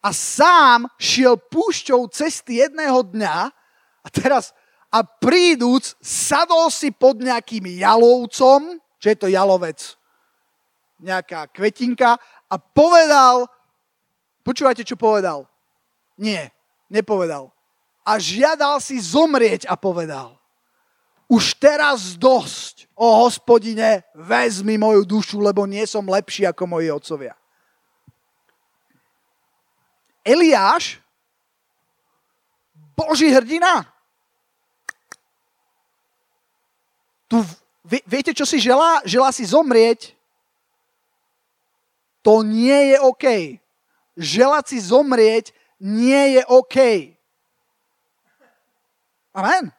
[0.00, 3.36] A sám šiel púšťou cesty jedného dňa
[4.00, 4.50] a teraz
[4.90, 9.78] a príduc sadol si pod nejakým jalovcom, čo je to jalovec,
[10.98, 12.18] nejaká kvetinka
[12.50, 13.46] a povedal,
[14.42, 15.46] počúvajte, čo povedal?
[16.18, 16.50] Nie,
[16.90, 17.54] nepovedal
[18.10, 20.34] a žiadal si zomrieť a povedal,
[21.30, 27.38] už teraz dosť, o hospodine, vezmi moju dušu, lebo nie som lepší ako moji otcovia.
[30.26, 30.98] Eliáš,
[32.98, 33.86] Boží hrdina,
[37.30, 37.46] tu,
[37.86, 39.06] viete, čo si želá?
[39.06, 40.18] Želá si zomrieť.
[42.26, 43.24] To nie je OK.
[44.18, 46.76] Želať si zomrieť nie je OK.
[49.30, 49.70] Amen.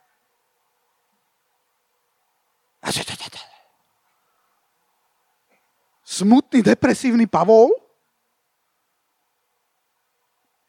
[6.12, 7.72] Smutný, depresívny Pavol,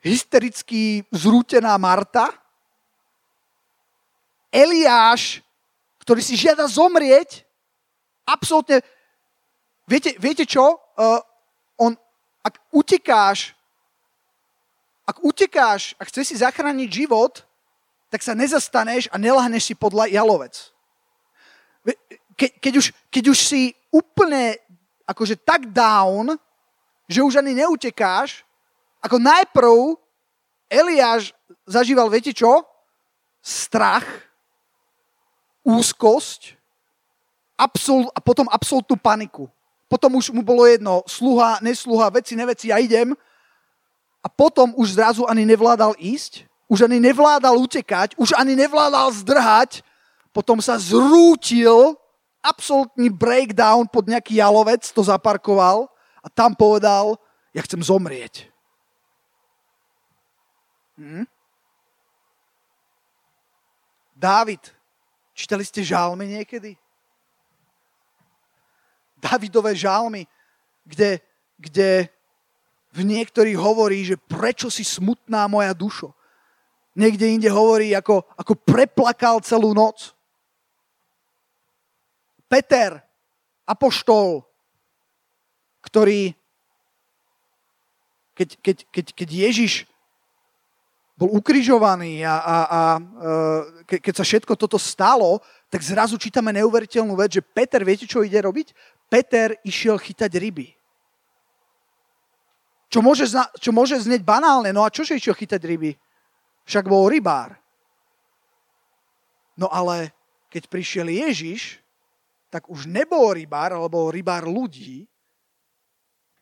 [0.03, 2.31] hystericky zrútená Marta,
[4.53, 5.42] Eliáš,
[6.03, 7.42] ktorý si žiada zomrieť,
[8.27, 8.83] absolútne,
[9.87, 10.79] viete, viete čo?
[10.95, 11.18] Uh,
[11.75, 11.92] on,
[12.42, 13.55] ak utekáš,
[15.07, 17.42] ak utekáš a chceš si zachrániť život,
[18.12, 20.53] tak sa nezastaneš a nelahneš si podľa jalovec.
[22.37, 24.61] Ke, keď, už, keď už si úplne
[25.09, 26.37] akože tak down,
[27.09, 28.44] že už ani neutekáš,
[29.01, 29.96] ako najprv
[30.68, 31.33] Eliáš
[31.64, 32.68] zažíval, viete čo?
[33.40, 34.05] Strach,
[35.64, 36.61] úzkosť
[37.57, 39.48] absol, a potom absolútnu paniku.
[39.88, 43.16] Potom už mu bolo jedno, sluha, nesluha, veci, neveci, ja idem.
[44.22, 49.85] A potom už zrazu ani nevládal ísť, už ani nevládal utekať, už ani nevládal zdrhať,
[50.32, 52.00] potom sa zrútil,
[52.40, 55.92] absolútny breakdown pod nejaký jalovec, to zaparkoval
[56.24, 57.20] a tam povedal,
[57.52, 58.48] ja chcem zomrieť.
[60.96, 61.28] Hm?
[64.16, 64.64] Dávid,
[65.37, 66.80] čítali ste žálmy niekedy?
[69.20, 70.24] Davidové žálmy,
[70.88, 71.20] kde,
[71.61, 72.08] kde
[72.96, 76.16] v niektorých hovorí, že prečo si smutná moja dušo.
[76.92, 80.12] Niekde inde hovorí, ako, ako preplakal celú noc.
[82.52, 83.00] Peter,
[83.64, 84.44] apoštol,
[85.81, 86.37] ktorý,
[88.37, 89.72] keď, keď, keď, keď Ježiš
[91.16, 92.81] bol ukrižovaný a, a, a
[93.87, 95.40] e, keď sa všetko toto stalo,
[95.72, 98.76] tak zrazu čítame neuveriteľnú vec, že Peter, viete, čo ide robiť?
[99.09, 100.68] Peter išiel chytať ryby.
[102.92, 103.24] Čo môže,
[103.57, 105.96] čo môže znieť banálne, no a čože išiel chytať ryby?
[106.66, 107.59] Však bol rybár.
[109.59, 110.14] No ale
[110.53, 111.83] keď prišiel Ježiš,
[112.53, 115.09] tak už nebol rybár, ale bol rybár ľudí.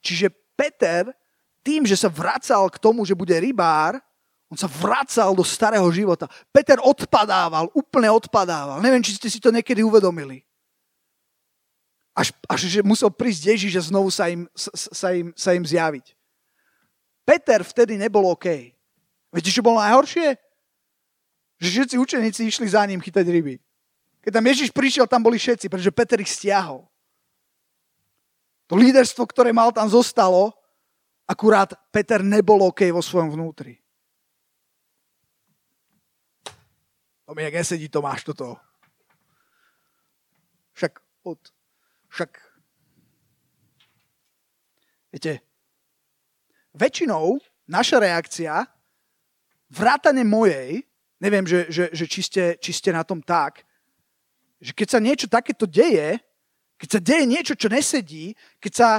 [0.03, 1.15] Čiže Peter,
[1.63, 4.03] tým, že sa vracal k tomu, že bude rybár,
[4.51, 6.27] on sa vracal do starého života.
[6.51, 8.83] Peter odpadával, úplne odpadával.
[8.83, 10.43] Neviem, či ste si to niekedy uvedomili.
[12.11, 15.63] Až, až že musel prísť Ježiš a znovu sa im, sa, sa, im, sa im
[15.63, 16.19] zjaviť.
[17.23, 18.75] Peter vtedy nebol OK.
[19.31, 20.35] Viete, čo bolo najhoršie?
[21.63, 23.63] Že všetci učeníci išli za ním chytať ryby.
[24.21, 26.85] Keď tam Ježiš prišiel, tam boli všetci, pretože Peter ich stiahol.
[28.67, 30.55] To líderstvo, ktoré mal tam zostalo,
[31.27, 33.79] akurát Peter nebol OK vo svojom vnútri.
[37.27, 38.59] To mi nesedí Tomáš toto.
[40.75, 41.39] Však od,
[42.11, 42.31] však
[45.15, 45.39] viete,
[46.75, 47.39] väčšinou
[47.71, 48.67] naša reakcia,
[49.71, 50.83] vrátane mojej,
[51.23, 53.63] neviem, že, že, že či, ste, či ste na tom tak,
[54.61, 56.21] že keď sa niečo takéto deje,
[56.77, 58.91] keď sa deje niečo, čo nesedí, keď sa,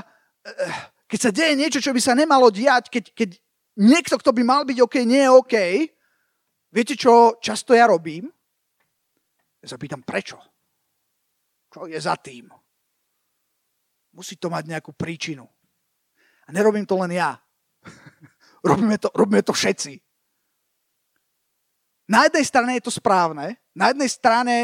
[0.47, 0.73] eh,
[1.05, 3.29] keď sa deje niečo, čo by sa nemalo diať, keď, keď
[3.77, 5.55] niekto, kto by mal byť OK, nie je OK,
[6.71, 8.29] viete, čo často ja robím?
[9.61, 10.41] Ja sa pýtam, prečo?
[11.69, 12.49] Čo je za tým?
[14.11, 15.45] Musí to mať nejakú príčinu.
[16.45, 17.37] A nerobím to len ja.
[18.69, 20.10] robíme, to, robíme to všetci.
[22.11, 24.55] Na jednej strane je to správne, na jednej strane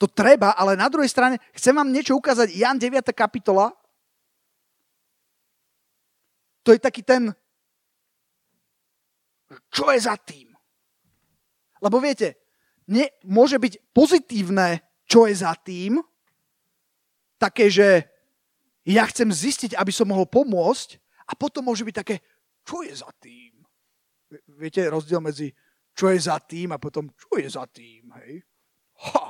[0.00, 2.48] to treba, ale na druhej strane chcem vám niečo ukázať.
[2.56, 3.04] Jan 9.
[3.12, 3.68] kapitola,
[6.64, 7.28] to je taký ten,
[9.68, 10.56] čo je za tým.
[11.84, 12.40] Lebo viete,
[12.88, 16.00] nie, môže byť pozitívne čo je za tým,
[17.36, 18.08] také, že
[18.88, 20.96] ja chcem zistiť, aby som mohol pomôcť
[21.28, 22.16] a potom môže byť také,
[22.64, 23.53] čo je za tým.
[24.58, 25.50] Viete rozdiel medzi
[25.94, 28.42] čo je za tým a potom čo je za tým, hej?
[29.10, 29.24] Ha,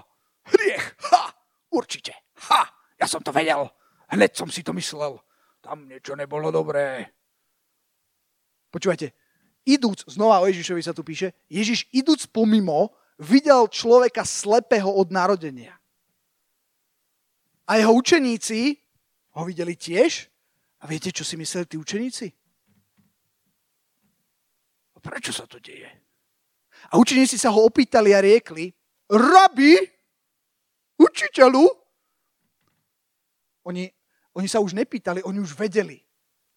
[0.49, 1.29] hriech, ha,
[1.73, 2.13] určite,
[2.49, 2.63] ha,
[2.97, 3.69] ja som to vedel,
[4.09, 5.21] hneď som si to myslel,
[5.61, 7.13] tam niečo nebolo dobré.
[8.73, 9.13] Počúvajte,
[9.69, 15.77] idúc, znova o Ježišovi sa tu píše, Ježiš idúc pomimo, videl človeka slepého od narodenia.
[17.65, 18.77] A jeho učeníci
[19.35, 20.29] ho videli tiež.
[20.81, 22.29] A viete, čo si mysleli tí učeníci?
[25.05, 25.87] Prečo sa to deje?
[26.89, 28.73] A učeníci sa ho opýtali a riekli,
[29.13, 29.77] rabi,
[30.97, 31.65] učiteľu,
[33.65, 33.85] oni,
[34.37, 36.01] oni sa už nepýtali, oni už vedeli.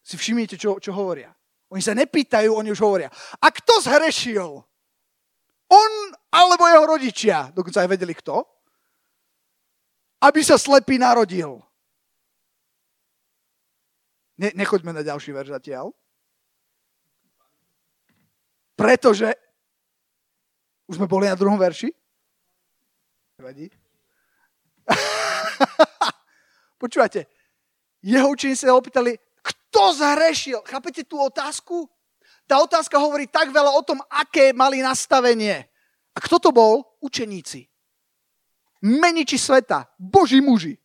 [0.04, 1.32] Si všimnite, čo, čo hovoria.
[1.68, 3.12] Oni sa nepýtajú, oni už hovoria.
[3.40, 4.64] A kto zhrešil?
[5.68, 5.92] On
[6.32, 7.52] alebo jeho rodičia.
[7.52, 8.44] Dokonca aj vedeli kto.
[10.24, 11.60] Aby sa slepý narodil.
[14.40, 15.92] Ne, nechoďme na ďalší verš zatiaľ.
[18.78, 19.34] Pretože
[20.86, 21.90] už sme boli na druhom verši.
[23.42, 23.66] Vadí.
[26.82, 27.26] Počúvate,
[28.00, 30.62] jeho učeníci sa opýtali, kto zhrešil?
[30.62, 31.90] Chápete tú otázku?
[32.48, 35.68] Tá otázka hovorí tak veľa o tom, aké mali nastavenie.
[36.16, 36.96] A kto to bol?
[37.04, 37.68] Učeníci.
[38.80, 39.90] Meniči sveta.
[40.00, 40.78] Boží muži.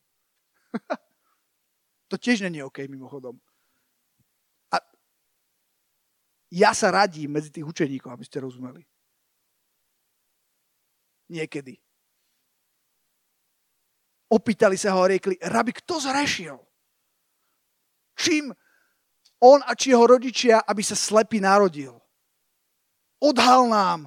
[2.12, 3.40] to tiež není OK, mimochodom.
[4.74, 4.82] A
[6.54, 8.86] ja sa radím medzi tých učeníkov, aby ste rozumeli.
[11.34, 11.82] Niekedy.
[14.30, 16.58] Opýtali sa ho a riekli, rabi, kto zrešil?
[18.14, 18.54] Čím
[19.44, 21.98] on a či jeho rodičia, aby sa slepý narodil.
[23.20, 24.02] Odhal nám.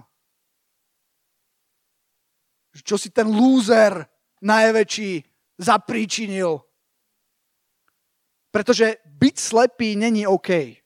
[2.72, 4.06] Čo si ten lúzer
[4.40, 5.24] najväčší
[5.60, 6.60] zapríčinil.
[8.48, 10.80] Pretože byť slepý není OK.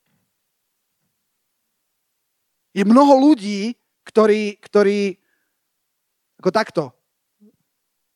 [2.71, 3.75] Je mnoho ľudí,
[4.07, 5.19] ktorí, ktorí
[6.41, 6.83] ako takto.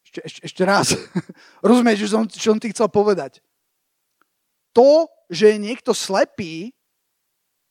[0.07, 0.97] Ešte, ešte, ešte raz.
[1.69, 3.45] Rozumieš, čo som, čo som ti chcel povedať.
[4.73, 6.73] To, že je niekto slepý,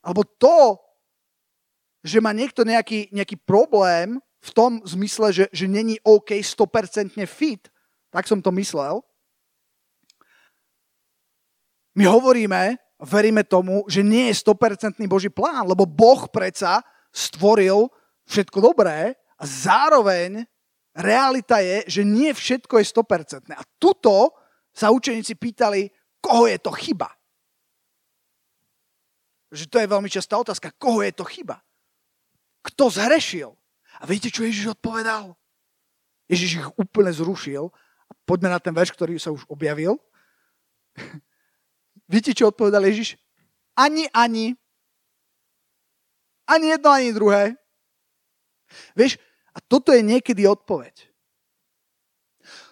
[0.03, 0.77] alebo to,
[2.03, 7.63] že má niekto nejaký, nejaký problém v tom zmysle, že, že není OK 100% fit,
[8.11, 8.99] tak som to myslel.
[11.95, 16.79] My hovoríme, veríme tomu, že nie je 100% Boží plán, lebo Boh predsa
[17.11, 17.91] stvoril
[18.25, 20.47] všetko dobré a zároveň
[20.95, 23.51] realita je, že nie všetko je 100%.
[23.59, 24.31] A tuto
[24.71, 25.91] sa učeníci pýtali,
[26.23, 27.11] koho je to chyba
[29.53, 31.61] že to je veľmi častá otázka, koho je to chyba?
[32.65, 33.53] Kto zhrešil?
[34.01, 35.37] A viete, čo Ježiš odpovedal?
[36.25, 37.69] Ježiš ich úplne zrušil.
[38.25, 40.01] Poďme na ten verš, ktorý sa už objavil.
[42.13, 43.17] Viete, čo odpovedal Ježiš?
[43.73, 44.53] Ani, ani.
[46.45, 47.57] Ani jedno, ani druhé.
[48.93, 49.17] Vieš,
[49.53, 51.09] a toto je niekedy odpoveď.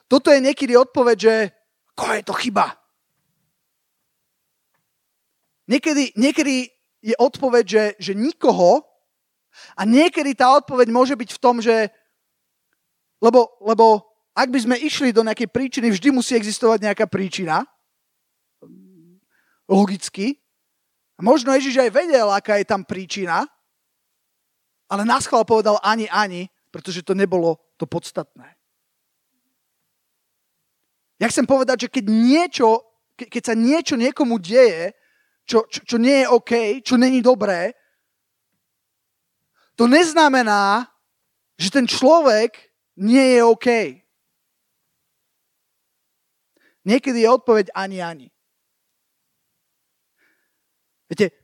[0.05, 1.35] Toto je niekedy odpoveď, že
[1.97, 2.77] koho je to chyba?
[5.71, 6.67] Niekedy, niekedy
[7.01, 8.83] je odpoveď, že, že nikoho
[9.73, 11.89] a niekedy tá odpoveď môže byť v tom, že
[13.21, 17.63] lebo, lebo ak by sme išli do nejakej príčiny, vždy musí existovať nejaká príčina.
[19.71, 20.35] Logicky.
[21.21, 23.47] Možno Ježiš aj vedel, aká je tam príčina,
[24.91, 28.57] ale nás chval povedal ani, ani, pretože to nebolo to podstatné.
[31.21, 32.81] Ja chcem povedať, že keď, niečo,
[33.13, 34.97] ke, keď sa niečo niekomu deje,
[35.45, 37.77] čo, čo, čo nie je OK, čo není dobré,
[39.77, 40.89] to neznamená,
[41.55, 42.57] že ten človek
[42.97, 43.67] nie je OK.
[46.81, 48.27] Niekedy je odpoveď ani, ani.
[51.11, 51.35] Viete,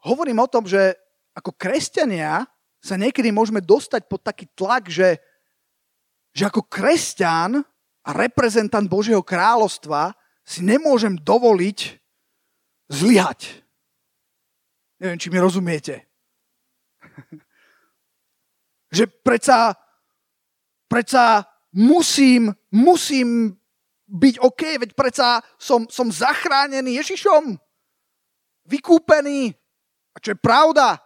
[0.00, 0.96] hovorím o tom, že
[1.36, 2.48] ako kresťania
[2.80, 5.20] sa niekedy môžeme dostať pod taký tlak, že,
[6.32, 7.60] že ako kresťan
[8.00, 12.00] a reprezentant Božieho kráľovstva si nemôžem dovoliť
[12.88, 13.60] zlyhať.
[15.04, 16.08] Neviem, či mi rozumiete.
[18.96, 19.76] že predsa,
[20.88, 21.44] predsa
[21.76, 23.52] musím, musím
[24.08, 27.60] byť OK, veď predsa som, som zachránený Ježišom,
[28.68, 29.56] vykúpený.
[30.12, 31.00] A čo je pravda.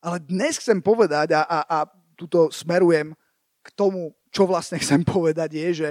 [0.00, 1.78] Ale dnes chcem povedať, a, a, a
[2.16, 3.12] tuto smerujem
[3.60, 5.90] k tomu, čo vlastne chcem povedať, je, že,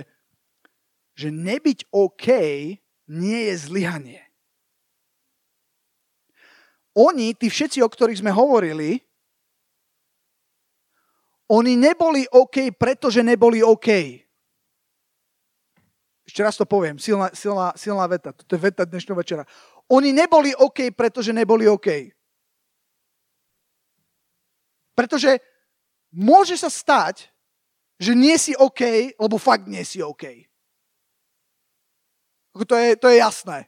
[1.13, 2.25] že nebyť OK
[3.09, 4.21] nie je zlyhanie.
[6.97, 8.97] Oni, tí všetci, o ktorých sme hovorili,
[11.49, 13.89] oni neboli OK, pretože neboli OK.
[16.29, 18.29] Ešte raz to poviem, silná, silná, silná veta.
[18.29, 19.49] Toto je veta dnešného večera.
[19.89, 22.13] Oni neboli OK, pretože neboli OK.
[24.93, 25.41] Pretože
[26.13, 27.33] môže sa stať,
[27.97, 30.45] že nie si OK, lebo fakt nie si OK.
[32.53, 33.65] To je, to je jasné.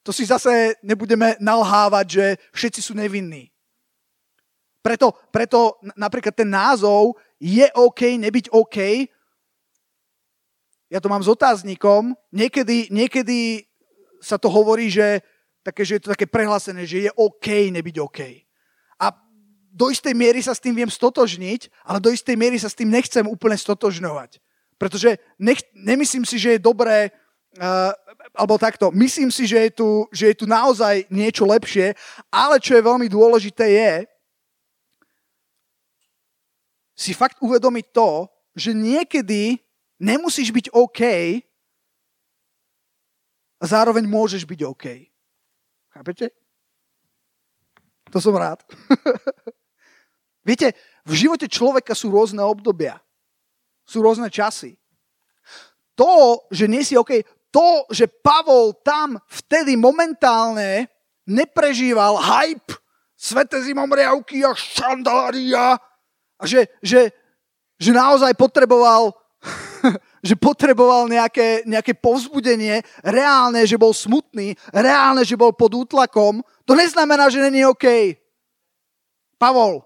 [0.00, 3.52] To si zase nebudeme nalhávať, že všetci sú nevinní.
[4.80, 9.12] Preto, preto napríklad ten názov je OK, nebyť OK.
[10.90, 12.18] Ja to mám s otáznikom.
[12.34, 13.62] Niekedy, niekedy
[14.18, 15.22] sa to hovorí, že,
[15.62, 18.20] také, že je to také prehlásené, že je OK nebyť OK.
[18.98, 19.14] A
[19.70, 22.90] do istej miery sa s tým viem stotožniť, ale do istej miery sa s tým
[22.90, 24.42] nechcem úplne stotožňovať.
[24.76, 27.14] Pretože nech, nemyslím si, že je dobré,
[27.62, 27.94] uh,
[28.34, 31.94] alebo takto, myslím si, že je, tu, že je tu naozaj niečo lepšie,
[32.34, 33.94] ale čo je veľmi dôležité je
[37.00, 39.56] si fakt uvedomiť to, že niekedy
[40.00, 41.00] nemusíš byť OK
[43.60, 44.86] a zároveň môžeš byť OK.
[45.92, 46.32] Chápete?
[48.10, 48.64] To som rád.
[50.48, 50.72] Viete,
[51.04, 52.98] v živote človeka sú rôzne obdobia.
[53.84, 54.80] Sú rôzne časy.
[55.94, 57.20] To, že nie si OK,
[57.52, 60.88] to, že Pavol tam vtedy momentálne
[61.28, 62.72] neprežíval hype,
[63.20, 65.76] svete zimomriavky a šandária
[66.40, 67.12] a že, že,
[67.76, 69.12] že naozaj potreboval
[70.28, 76.72] že potreboval nejaké, nejaké povzbudenie, reálne, že bol smutný, reálne, že bol pod útlakom, to
[76.76, 78.16] neznamená, že není OK.
[79.40, 79.84] Pavol,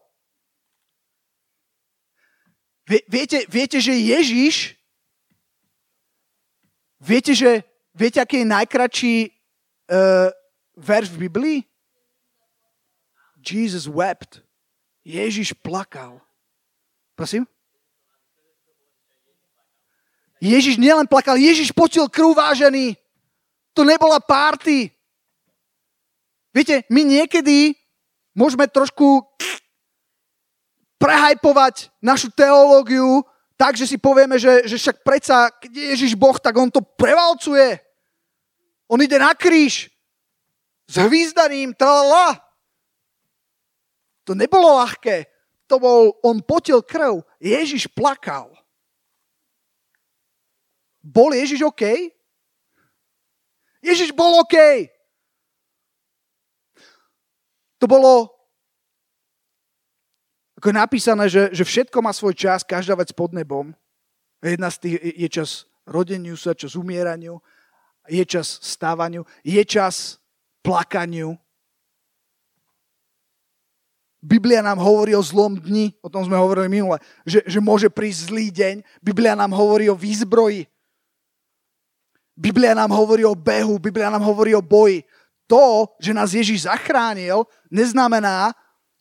[2.85, 4.77] Viete, viete, že Ježiš,
[7.01, 7.65] viete, že,
[7.97, 9.17] viete, aký je najkračší
[9.89, 10.29] uh,
[10.77, 11.59] verš v Biblii?
[13.41, 14.45] Jesus wept.
[15.01, 16.21] Ježiš plakal.
[17.17, 17.49] Prosím?
[20.45, 23.01] Ježiš nielen plakal, Ježiš potil krv vážený.
[23.73, 24.93] To nebola párty.
[26.53, 27.73] Viete, my niekedy
[28.37, 29.25] môžeme trošku
[31.01, 33.25] prehajpovať našu teológiu
[33.59, 36.83] tak, že si povieme, že, že však predsa, keď je Ježiš Boh, tak on to
[36.83, 37.81] prevalcuje.
[38.87, 39.91] On ide na kríž
[40.87, 42.39] s hvízdaním, tralala.
[44.25, 45.27] To nebolo ľahké.
[45.67, 47.27] To bol, on potil krv.
[47.43, 48.54] Ježiš plakal.
[51.05, 51.85] Bol Ježiš OK?
[53.85, 54.57] Ježiš bol OK.
[57.77, 58.33] To bolo
[60.65, 63.77] ako je napísané, že, že všetko má svoj čas, každá vec pod nebom.
[64.41, 65.51] Jedna z tých je čas
[65.85, 67.37] rodeniu sa, čas umieraniu,
[68.09, 70.17] je čas stávaniu, je čas
[70.65, 71.37] plakaniu.
[74.25, 76.97] Biblia nám hovorí o zlom dni, o tom sme hovorili minule,
[77.29, 78.75] že, že môže prísť zlý deň.
[79.05, 80.65] Biblia nám hovorí o výzbroji.
[82.35, 85.07] Biblia nám hovorí o behu, Biblia nám hovorí o boji.
[85.47, 88.51] To, že nás Ježíš zachránil, neznamená,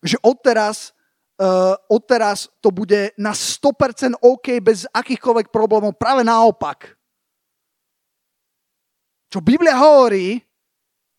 [0.03, 0.93] že odteraz
[1.39, 5.97] uh, odteraz to bude na 100% OK bez akýchkoľvek problémov.
[5.97, 6.93] Práve naopak.
[9.33, 10.45] Čo Biblia hovorí,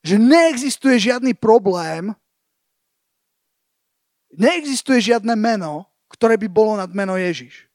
[0.05, 2.15] že neexistuje žiadny problém,
[4.31, 7.67] neexistuje žiadne meno, ktoré by bolo nad meno Ježiš.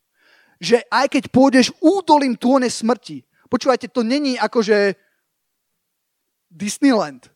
[0.60, 4.96] Že aj keď pôjdeš údolím tône smrti, počúvajte, to není akože
[6.50, 7.28] Disneyland.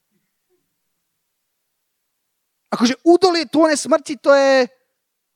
[2.74, 4.66] Akože údolie tône smrti to je,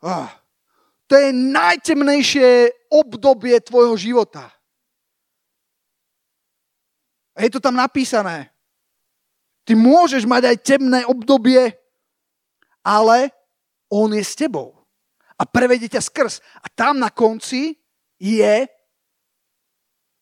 [0.02, 0.30] Ah,
[1.10, 4.54] to je najtemnejšie obdobie tvojho života.
[7.38, 8.54] A je to tam napísané.
[9.66, 11.74] Ty môžeš mať aj temné obdobie,
[12.86, 13.34] ale
[13.90, 14.74] on je s tebou.
[15.38, 16.42] A prevedie ťa skrz.
[16.62, 17.78] A tam na konci
[18.18, 18.66] je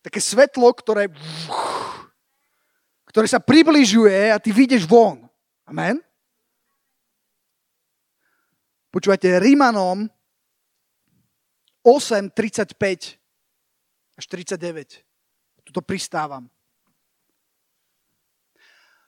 [0.05, 1.09] také svetlo, ktoré,
[3.09, 5.25] ktoré sa približuje a ty vyjdeš von.
[5.65, 5.97] Amen?
[8.93, 10.05] Počúvajte, Rímanom
[11.81, 13.17] 8, 35
[14.15, 15.01] až 39.
[15.65, 16.45] Tuto pristávam.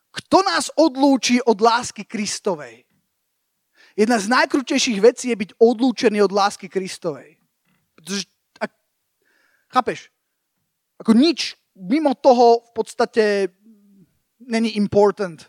[0.09, 2.89] Kto nás odlúči od lásky Kristovej?
[3.93, 7.37] Jedna z najkrutejších vecí je byť odlúčený od lásky Kristovej.
[7.93, 8.25] Pretože,
[8.57, 8.73] ak,
[9.69, 10.09] chápeš,
[10.97, 13.23] ako nič mimo toho v podstate
[14.41, 15.45] není important.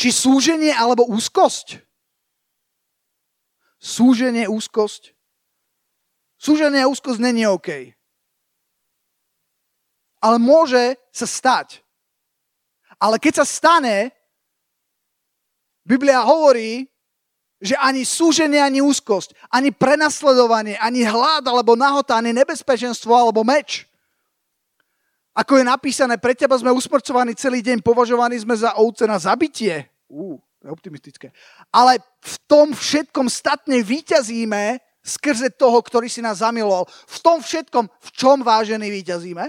[0.00, 1.82] Či súženie alebo úzkosť?
[3.80, 5.12] Súženie, úzkosť?
[6.40, 7.92] Súženie a úzkosť není OK.
[10.20, 11.80] Ale môže sa stať.
[13.00, 14.12] Ale keď sa stane,
[15.88, 16.89] Biblia hovorí,
[17.60, 23.84] že ani súženie, ani úzkosť, ani prenasledovanie, ani hlad, alebo nahota, ani nebezpečenstvo, alebo meč.
[25.36, 29.86] Ako je napísané, pre teba sme usmrcovaní celý deň, považovaní sme za ovce na zabitie.
[30.10, 31.26] Ú, to je optimistické.
[31.70, 36.88] Ale v tom všetkom statne vyťazíme skrze toho, ktorý si nás zamiloval.
[36.88, 39.44] V tom všetkom, v čom vážený vyťazíme?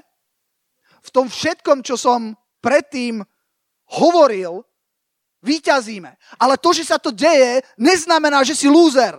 [1.01, 3.25] V tom všetkom, čo som predtým
[3.97, 4.63] hovoril,
[5.41, 6.11] vyťazíme.
[6.37, 9.17] Ale to, že sa to deje, neznamená, že si lúzer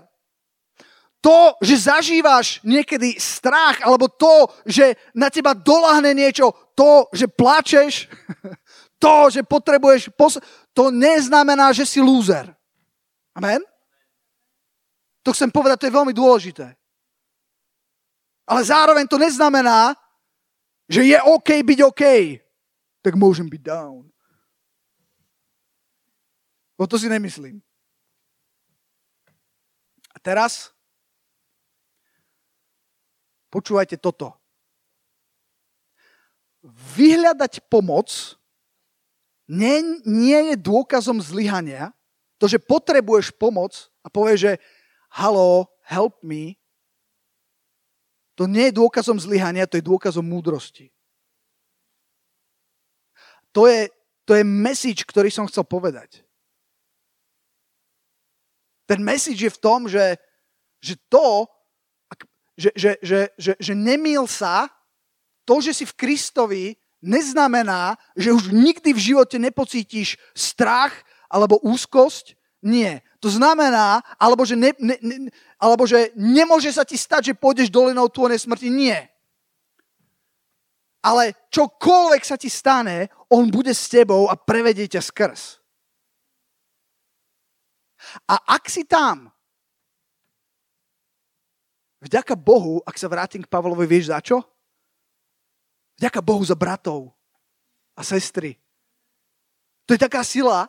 [1.22, 8.10] to, že zažívaš niekedy strach, alebo to, že na teba dolahne niečo, to, že plačeš,
[9.02, 10.42] to, že potrebuješ, pos-
[10.74, 12.50] to neznamená, že si lúzer.
[13.38, 13.62] Amen?
[15.22, 16.74] To chcem povedať, to je veľmi dôležité.
[18.42, 19.94] Ale zároveň to neznamená,
[20.90, 22.02] že je OK byť OK.
[22.98, 24.11] Tak môžem byť down.
[26.82, 27.62] O to si nemyslím.
[30.10, 30.74] A teraz
[33.52, 34.32] Počúvajte toto.
[36.96, 38.08] Vyhľadať pomoc
[39.44, 41.92] nie, nie je dôkazom zlyhania.
[42.40, 44.52] To, že potrebuješ pomoc a povieš, že
[45.12, 46.56] halo, help me,
[48.32, 50.88] to nie je dôkazom zlyhania, to je dôkazom múdrosti.
[53.52, 53.92] To je,
[54.24, 56.24] to je message, ktorý som chcel povedať.
[58.93, 60.20] Ten message je v tom, že,
[60.84, 61.49] že to,
[62.61, 64.68] že, že, že, že, že nemil sa,
[65.49, 66.64] to, že si v Kristovi,
[67.01, 70.93] neznamená, že už nikdy v živote nepocítiš strach
[71.32, 72.36] alebo úzkosť.
[72.61, 73.01] Nie.
[73.24, 77.72] To znamená, alebo že, ne, ne, ne, alebo že nemôže sa ti stať, že pôjdeš
[77.72, 78.68] dolinou tvoje smrti.
[78.68, 79.09] Nie.
[81.01, 85.61] Ale čokoľvek sa ti stane, on bude s tebou a prevedie ťa skrz.
[88.28, 89.32] A ak si tam,
[92.03, 94.42] Vďaka Bohu, ak sa vrátim k Pavlovi, vieš za čo?
[96.03, 97.14] Vďaka Bohu za bratov
[97.94, 98.59] a sestry.
[99.86, 100.66] To je taká sila.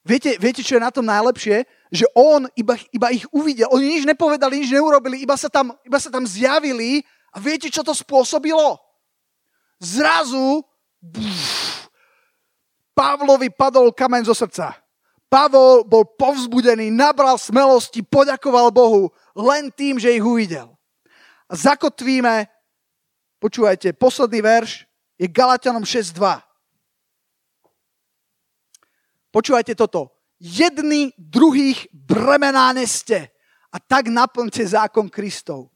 [0.00, 1.68] Viete, viete, čo je na tom najlepšie?
[1.92, 3.68] Že on iba, iba ich uvidel.
[3.68, 7.84] Oni nič nepovedali, nič neurobili, iba sa, tam, iba sa tam zjavili a viete, čo
[7.84, 8.80] to spôsobilo?
[9.76, 10.64] Zrazu
[11.04, 11.84] buf,
[12.96, 14.72] Pavlovi padol kameň zo srdca.
[15.36, 20.72] Pavol bol povzbudený, nabral smelosti, poďakoval Bohu len tým, že ich uvidel.
[21.44, 22.48] A zakotvíme,
[23.36, 24.88] počúvajte, posledný verš
[25.20, 26.40] je Galatianom 6.2.
[29.28, 30.08] Počúvajte toto.
[30.40, 33.28] Jedný druhých bremená neste
[33.68, 35.68] a tak naplňte zákon Kristov.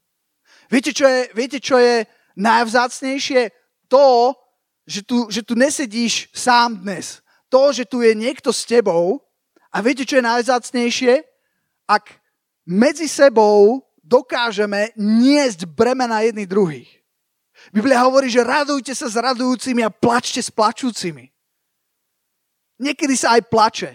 [0.73, 2.09] Viete, čo je, viete, čo je
[2.41, 3.53] najvzácnejšie?
[3.93, 4.33] To,
[4.89, 7.21] že tu, že tu nesedíš sám dnes.
[7.53, 9.21] To, že tu je niekto s tebou.
[9.71, 11.23] A viete, čo je najvzácnejšie?
[11.87, 12.21] Ak
[12.67, 16.91] medzi sebou dokážeme niesť bremena jedných druhých.
[17.71, 21.31] Biblia hovorí, že radujte sa s radujúcimi a plačte s plačúcimi.
[22.81, 23.91] Niekedy sa aj plače.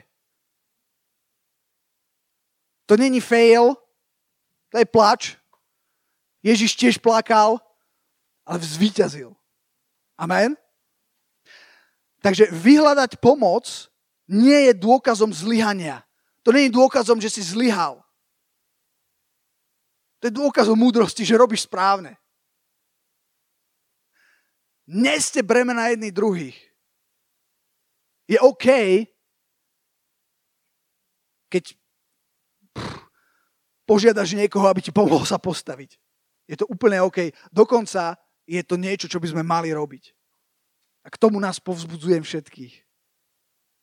[2.86, 3.74] To není fail,
[4.70, 5.22] to je plač.
[6.46, 7.58] Ježiš tiež plakal,
[8.46, 9.34] ale vzvíťazil.
[10.14, 10.54] Amen?
[12.22, 13.90] Takže vyhľadať pomoc
[14.26, 16.02] nie je dôkazom zlyhania.
[16.46, 18.06] To nie je dôkazom, že si zlyhal.
[20.22, 22.18] To je dôkaz o múdrosti, že robíš správne.
[24.86, 26.58] Neste bremena jedných druhých.
[28.26, 28.66] Je OK,
[31.50, 31.78] keď
[33.86, 35.98] požiadaš niekoho, aby ti pomohol sa postaviť.
[36.46, 37.34] Je to úplne OK.
[37.50, 40.14] Dokonca je to niečo, čo by sme mali robiť.
[41.06, 42.85] A k tomu nás povzbudzujem všetkých.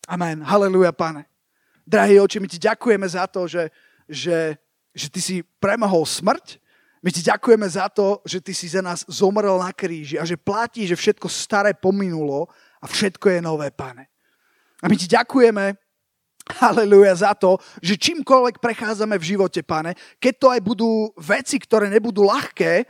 [0.09, 0.43] Amen.
[0.43, 1.31] Haleluja, pane.
[1.87, 3.71] Drahý oči, my ti ďakujeme za to, že,
[4.11, 4.59] že,
[4.91, 6.59] že ty si premohol smrť.
[7.03, 10.39] My ti ďakujeme za to, že ty si za nás zomrel na kríži a že
[10.39, 12.51] platí, že všetko staré pominulo
[12.83, 14.11] a všetko je nové, pane.
[14.83, 15.79] A my ti ďakujeme,
[16.43, 21.87] Haleluja za to, že čímkoľvek prechádzame v živote, pane, keď to aj budú veci, ktoré
[21.87, 22.83] nebudú ľahké,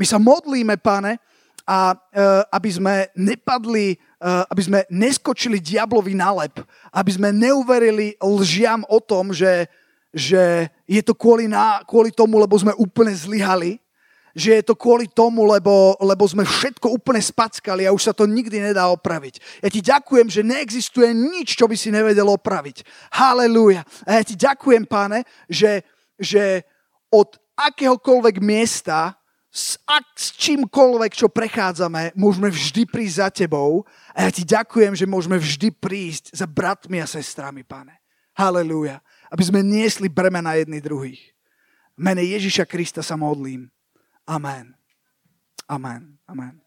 [0.00, 1.20] my sa modlíme, pane,
[1.64, 6.56] a uh, aby sme nepadli, aby sme neskočili diablovi na lep,
[6.96, 9.68] aby sme neuverili lžiam o tom, že,
[10.16, 13.84] že je to kvôli, na, kvôli tomu, lebo sme úplne zlyhali,
[14.34, 18.26] že je to kvôli tomu, lebo, lebo sme všetko úplne spackali a už sa to
[18.26, 19.38] nikdy nedá opraviť.
[19.62, 22.82] Ja ti ďakujem, že neexistuje nič, čo by si nevedel opraviť.
[23.14, 23.86] Halelúja.
[24.02, 25.86] A ja ti ďakujem, páne, že,
[26.18, 26.66] že
[27.14, 29.14] od akéhokoľvek miesta,
[29.54, 34.94] s, ak, s čímkoľvek, čo prechádzame, môžeme vždy prísť za tebou a ja ti ďakujem,
[34.94, 37.98] že môžeme vždy prísť za bratmi a sestrami, pane.
[38.38, 39.02] Halelúja.
[39.26, 41.22] Aby sme niesli bremena jedných druhých.
[41.94, 43.66] V mene Ježiša Krista sa modlím.
[44.22, 44.74] Amen.
[45.66, 46.18] Amen.
[46.30, 46.63] Amen.